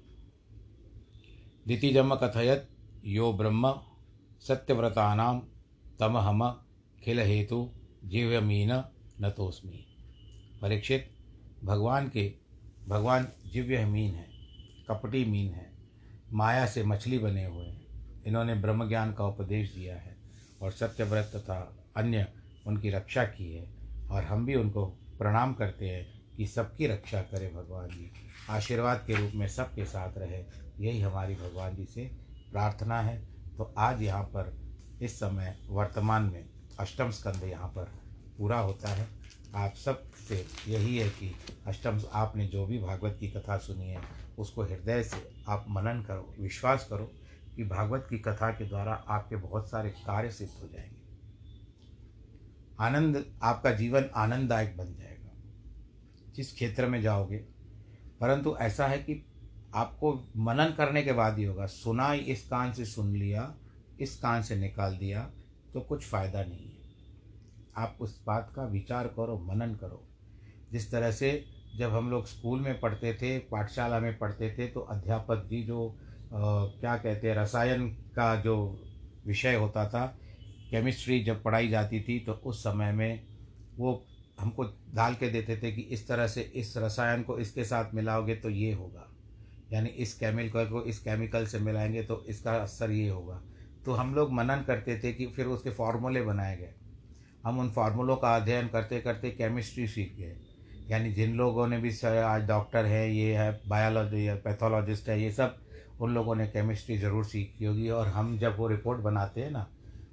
दितिजम 1.67 2.15
कथयत 2.15 2.69
यो 3.05 3.33
ब्रह्म 3.33 3.75
सत्यव्रता 4.41 5.15
तमहम 6.01 6.65
खिल 7.05 7.19
हेतु 7.19 7.73
जीव्यमीन 8.05 8.85
नतोस्मी। 9.21 9.87
परीक्षित, 10.63 11.11
भगवान 11.65 12.09
के, 12.09 12.35
भगवान 12.89 13.29
जीव्यमीन 13.47 14.15
है, 14.15 14.29
कपटी 14.89 15.25
मीन 15.25 15.53
है, 15.55 15.73
माया 16.33 16.67
से 16.67 16.85
मछली 16.85 17.19
बने 17.19 17.45
हुए 17.45 17.67
हैं। 17.67 17.87
इन्होंने 18.27 18.55
ब्रह्म 18.55 18.89
ज्ञान 18.89 19.13
का 19.13 19.25
उपदेश 19.25 19.75
दिया 19.75 19.97
है 19.97 20.17
और 20.63 20.73
सत्यव्रत 20.73 21.25
तथा 21.25 21.77
अन्य 21.97 22.27
उनकी 22.67 22.91
रक्षा 22.91 23.25
की 23.25 23.53
है 23.53 23.75
और 24.11 24.25
हम 24.25 24.47
भी 24.47 24.55
उनको 24.55 24.87
प्रणाम 25.19 25.55
करते 25.55 25.89
हैं 25.89 26.23
कि 26.37 26.47
सबकी 26.47 26.87
रक्षा 26.87 27.23
करें 27.23 27.55
भगवान 27.55 27.89
जी। 27.89 28.13
आशीर्वाद 28.51 29.05
के 29.07 29.15
रूप 29.15 29.33
में 29.35 29.49
सबके 29.49 29.85
साथ 29.85 30.13
रहे। 30.19 30.45
यही 30.87 31.01
हमारी 31.01 31.35
भगवान 31.35 31.77
जी 31.77 31.85
से 31.85 32.11
प्रार्थना 32.53 33.01
है। 33.01 33.29
तो 33.57 33.75
आज 33.79 34.03
यहाँ 34.03 34.25
पर 34.25 34.68
इस 35.03 35.17
समय 35.17 35.59
वर्तमान 35.69 36.23
में 36.23 36.49
अष्टम 36.81 37.11
स्कंद 37.11 37.45
यहाँ 37.45 37.69
पर 37.69 37.85
पूरा 38.39 38.59
होता 38.59 38.89
है। 38.89 39.09
आप 39.55 39.75
सबसे 39.75 40.47
यही 40.69 40.99
है 40.99 41.09
कि 41.09 41.35
अष्टम, 41.67 42.01
आपने 42.13 42.47
जो 42.47 42.67
भी 42.67 42.79
भागवत 42.79 43.17
की 43.21 43.29
कथा 43.29 43.59
सुनी 43.59 43.89
है, 43.89 44.01
उसको 44.39 44.63
हृदय 44.63 45.03
से 45.03 45.31
आप 45.49 45.67
मनन 45.69 46.03
करो, 46.03 46.35
विश्वास 46.41 46.87
करो 46.91 47.11
कि 47.57 47.65
भागवत 47.65 48.07
की 48.11 48.19
कथा 48.19 48.51
के 48.51 48.69
द्वारा 48.69 49.05
आपके 49.09 49.37
बहुत 49.37 49.71
सारे 49.71 49.91
कार्य 49.91 50.31
सिद्ध 50.31 50.63
हो 50.63 50.69
जाएँगे। 50.69 50.99
आनंद, 52.81 53.39
आपका 53.43 53.71
जीवन 53.71 54.11
आनंददायक 54.15 54.77
बन 54.77 54.85
जाएगा। 54.85 55.31
जिस 56.35 56.55
क्षेत्र 56.55 56.87
में 56.87 57.03
जाओगे, 57.03 57.39
परंतु 58.21 58.57
ऐसा 58.61 58.87
है 58.87 58.99
कि 58.99 59.27
आपको 59.75 60.29
मनन 60.37 60.75
करने 60.77 61.03
के 61.03 61.13
बाद 61.13 61.39
ही 61.39 61.45
होगा। 61.45 61.67
सुना 61.67 62.13
इस 62.13 62.49
कान 62.49 62.73
से 62.73 62.85
सुन 62.85 63.17
लिया 63.17 63.55
इस 64.01 64.17
कान 64.17 64.43
से 64.43 64.57
निकाल 64.57 64.97
दिया 64.97 65.21
तो 65.75 65.81
कुछ 65.81 66.05
फ़ायदा 66.05 66.43
नहीं 66.45 66.67
है। 66.67 66.77
आप 67.77 67.97
उस 68.01 68.23
बात 68.27 68.53
का 68.57 68.65
विचार 68.65 69.07
करो 69.07 69.39
मनन 69.49 69.75
करो। 69.75 70.05
जिस 70.73 70.91
तरह 70.93 71.11
से 71.13 71.45
जब 71.77 71.91
हम 71.91 72.11
लोग 72.11 72.27
स्कूल 72.27 72.61
में 72.61 72.79
पढ़ते 72.81 73.13
थे 73.15 73.39
पाठशाला 73.39 74.01
में 74.01 74.19
पढ़ते 74.19 74.51
थे 74.59 74.67
तो 74.67 74.81
अध्यापक 74.81 75.47
जी 75.47 75.63
जो 75.63 75.89
आ, 75.89 76.39
क्या 76.81 76.97
कहते 76.97 77.29
हैं 77.29 77.37
रसायन 77.37 77.89
का 78.17 78.35
जो 78.37 78.57
विषय 79.27 79.55
होता 79.55 79.89
था 79.89 80.07
केमिस्ट्री 80.71 81.23
जब 81.25 81.43
पढ़ाई 81.43 81.69
जाती 81.69 82.01
थी 82.01 82.19
तो 82.21 82.33
उस 82.33 82.61
समय 82.61 82.93
में 82.93 83.27
वो 83.77 83.93
हमको 84.41 84.65
डाल 84.95 85.15
के 85.15 85.29
देते 85.29 85.57
थे 85.57 85.73
कि 85.73 85.83
इस 85.83 86.07
तरह 86.09 86.27
से 86.27 86.41
इस 86.55 86.77
रसायन 86.77 87.23
को 87.23 87.39
इसके 87.39 87.65
साथ 87.65 87.95
मिलाओगे 87.95 88.35
तो 88.35 88.51
ये 88.51 88.73
होगा। 88.73 89.09
यानी 89.73 89.89
इस 89.89 90.15
केमिकल 90.15 90.67
को 90.67 90.83
इस 90.83 90.99
केमिकल 90.99 91.47
से 91.47 91.59
मिलाएँगे 91.59 92.03
तो 92.03 92.25
इसका 92.29 92.53
असर 92.53 92.91
ये 92.91 93.09
होगा। 93.09 93.43
तो 93.87 93.93
हम 93.93 94.15
लोग 94.15 94.33
मनन 94.33 94.65
करते 94.67 94.99
थे 94.99 95.13
कि 95.13 95.27
फिर 95.27 95.47
उसके 95.49 95.71
फार्मूले 95.73 96.23
बनाए 96.23 96.57
गए। 96.57 96.75
हम 97.45 97.59
उन 97.59 97.71
फार्मूलों 97.71 98.17
का 98.17 98.35
अध्ययन 98.37 98.69
करते 98.69 99.01
करते 99.01 99.31
केमिस्ट्री 99.31 99.87
सीख 99.89 100.15
गए। 100.17 100.37
यानी 100.91 101.13
जिन 101.13 101.35
लोगों 101.37 101.67
ने 101.67 101.79
भी 101.79 101.91
आज 102.03 102.47
डॉक्टर 102.49 102.87
है, 102.87 103.11
ये 103.13 103.35
है 103.37 103.51
बायोलॉजी 103.69 104.25
है 104.25 104.37
पैथोलॉजिस्ट 104.39 105.09
है, 105.09 105.21
ये 105.23 105.31
सब, 105.33 105.57
उन 106.01 106.15
लोगों 106.15 106.35
ने 106.35 106.47
केमिस्ट्री 106.49 106.99
ज़रूर 106.99 107.25
सीखी 107.25 107.65
होगी। 107.65 107.89
और 107.91 108.09
हम 108.09 108.37
जब 108.39 108.57
वो 108.59 108.69
रिपोर्ट 108.69 109.01
बनाते 109.03 109.41
हैं 109.41 109.51
ना 109.51 109.67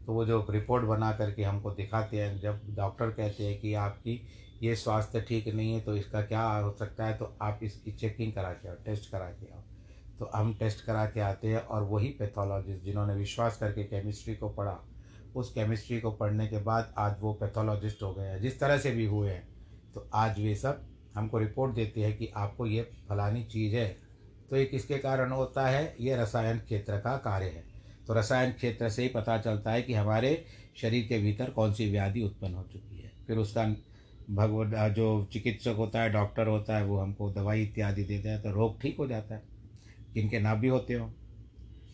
तो 0.07 0.13
वो 0.13 0.25
जो 0.25 0.45
रिपोर्ट 0.49 0.83
बना 0.85 1.11
करके 1.11 1.43
हमको 1.43 1.71
दिखाते 1.73 2.19
हैं, 2.19 2.39
जब 2.39 2.59
डॉक्टर 2.75 3.09
कहते 3.11 3.43
हैं 3.43 3.59
कि 3.61 3.73
आपकी 3.75 4.21
ये 4.63 4.75
स्वास्थ्य 4.75 5.21
ठीक 5.21 5.47
नहीं 5.47 5.73
है 5.73 5.79
तो 5.81 5.95
इसका 5.97 6.21
क्या 6.23 6.41
हो 6.41 6.71
सकता 6.71 7.05
है 7.05 7.17
तो 7.17 7.35
आप 7.41 7.59
इसकी 7.63 7.91
चेकिंग 7.93 8.33
करा 8.33 8.51
के 8.51 8.69
आओ 8.69 8.75
टेस्ट 8.85 9.09
करा 9.11 9.29
के 9.31 9.51
आओ। 9.53 9.61
तो 10.19 10.29
हम 10.35 10.53
टेस्ट 10.53 10.85
करा 10.85 11.05
के 11.05 11.19
आते 11.19 11.47
हैं 11.47 11.59
और 11.59 11.83
वही 11.83 12.07
पैथोलॉजिस्ट 12.09 12.83
जिन्होंने 12.83 13.15
विश्वास 13.15 13.57
करके 13.57 13.83
केमिस्ट्री 13.83 14.35
को 14.35 14.49
पढ़ा, 14.49 14.77
उस 15.35 15.51
केमिस्ट्री 15.53 15.99
को 15.99 16.11
पढ़ने 16.11 16.47
के 16.47 16.57
बाद 16.57 16.93
आज 16.97 17.15
वो 17.21 17.33
पैथोलॉजिस्ट 17.33 18.03
हो 18.03 18.13
गए 18.13 18.27
हैं, 18.27 18.41
जिस 18.41 18.59
तरह 18.59 18.77
से 18.77 18.91
भी 18.91 19.05
हुए 19.05 19.31
हैं। 19.31 19.47
तो 19.93 20.09
आज 20.13 20.39
वे 20.39 20.55
सब 20.55 20.81
हमको 21.15 21.37
रिपोर्ट 21.37 21.73
देते 21.73 22.01
हैं 22.01 22.17
कि 22.17 22.27
आपको 22.27 22.65
ये 22.65 22.81
फलानी 23.09 23.43
चीज़ 23.43 23.75
है। 23.75 23.87
तो 24.49 24.57
ये 24.57 24.65
किसके 24.65 24.97
कारण 24.97 25.31
होता 25.31 25.67
है? 25.67 25.95
ये 25.99 26.15
रसायन 26.15 26.59
क्षेत्र 26.59 26.97
का 26.97 27.15
कार्य 27.17 27.45
है। 27.45 27.63
तो 28.07 28.13
रसायन 28.13 28.51
क्षेत्र 28.51 28.89
से 28.89 29.03
ही 29.03 29.07
पता 29.07 29.37
चलता 29.37 29.71
है 29.71 29.81
कि 29.81 29.93
हमारे 29.93 30.45
शरीर 30.75 31.05
के 31.07 31.19
भीतर 31.19 31.49
कौन 31.49 31.73
सी 31.73 31.89
व्याधि 31.91 32.21
उत्पन्न 32.21 32.53
हो 32.53 32.63
चुकी 32.63 32.99
है। 32.99 33.11
फिर 33.27 33.37
उसका 33.37 33.63
भगवत 34.29 34.93
जो 34.93 35.07
चिकित्सक 35.33 35.75
होता 35.77 36.01
है, 36.01 36.09
डॉक्टर 36.09 36.47
होता 36.47 36.77
है, 36.77 36.85
वो 36.85 36.97
हमको 36.97 37.31
दवाई 37.31 37.63
इत्यादि 37.63 38.03
देते 38.03 38.29
हैं 38.29 38.41
तो 38.41 38.51
रोग 38.51 38.79
ठीक 38.81 38.97
हो 38.97 39.07
जाता 39.07 39.35
है। 39.35 39.54
किनके 40.15 40.39
ना 40.39 40.55
भी 40.55 40.67
होते 40.67 40.93
हो। 40.93 41.13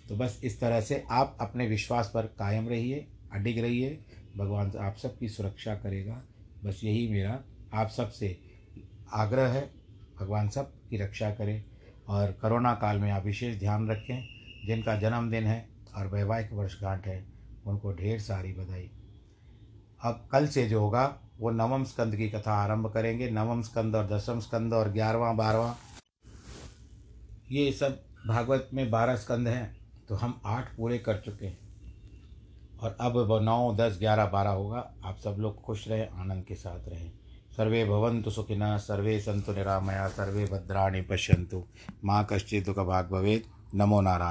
तो 0.10 0.16
बस 0.16 0.42
इस 0.44 0.60
तरह 0.60 0.82
से 0.82 1.04
आप 1.12 1.38
अपने 1.42 1.68
विश्वास 1.68 2.12
पर 2.14 2.26
कायम 2.26 2.70
रहिए, 2.70 3.08
अडिग 3.32 3.60
रहिए। 3.60 4.06
भगवान 4.38 4.72
आप 4.80 4.96
सबकी 4.96 5.30
सुरक्षा 5.30 5.76
करेगा। 5.76 6.24
बस 6.64 6.82
यही 6.84 7.08
मेरा 7.08 7.44
आप 7.74 7.90
सबसे 7.90 8.40
आग्रह 9.14 9.48
है। 9.48 9.72
भगवान 10.20 10.50
सब 10.50 10.74
की 10.90 10.98
रक्षा 10.98 11.32
करें 11.32 11.64
और 12.08 12.32
कोरोना 12.32 12.74
काल 12.74 12.98
में 12.98 13.12
आप 13.12 13.26
विशेष 13.26 13.60
ध्यान 13.60 13.90
रखें। 13.90 14.42
जिनका 14.68 14.96
जन्मदिन 14.96 15.44
है 15.44 15.70
और 15.98 16.08
वैवाहिक 16.08 16.54
वर्षगांठ 16.54 17.08
है, 17.08 17.26
उनको 17.66 17.94
ढेर 17.94 18.20
सारी 18.20 18.54
बधाई। 18.54 18.92
अब 20.04 20.30
कल 20.32 20.48
से 20.48 20.70
जो 20.70 20.80
होगा, 20.80 21.20
वो 21.40 21.52
नवम 21.52 21.84
स्कंद 21.84 22.16
की 22.16 22.30
कथा 22.30 22.54
आरंभ 22.54 22.94
करेंगे। 22.94 23.30
नवम 23.30 23.62
स्कंद 23.62 23.96
और 23.96 24.08
दसम 24.08 24.40
स्कंद 24.40 24.74
और 24.74 24.92
ग्यारहवा, 24.92 25.34
बारहवा। 25.34 25.78
ये 27.52 27.72
सब 27.72 28.11
भागवत 28.28 28.70
में 28.74 28.92
बारह 28.92 29.16
स्कंद 29.16 29.48
हैं 29.48 29.78
तो 30.10 30.16
हम 30.16 30.42
आठ 30.46 30.78
पूरे 30.78 30.98
कर 30.98 31.18
चुके 31.18 31.46
हैं। 31.46 31.60
और 32.80 32.98
अब 33.02 33.40
नौ, 33.42 33.76
दस, 33.76 33.98
ग्यारह, 34.00 34.26
बारह 34.26 34.50
होगा। 34.50 34.94
आप 35.06 35.18
सब 35.18 35.36
लोग 35.40 35.62
खुश 35.62 35.88
रहें, 35.88 36.10
आनंद 36.10 36.44
के 36.44 36.56
साथ 36.56 36.90
रहें। 36.90 37.12
सर्वे 37.58 37.86
भवंतु 37.86 38.30
सुखिनः, 38.30 38.78
सर्वे 38.78 39.20
संतु 39.20 39.52
निरामया, 39.52 40.08
सर्वे 40.08 40.46
भद्राणी 40.46 41.02
पश्यंतु 41.02 41.66
माँ 42.06 42.28
कश्चित् 42.32 42.70
भाग 42.70 43.10
भवेत्। 43.12 43.76
नमो 43.76 44.02
नारायण। 44.02 44.30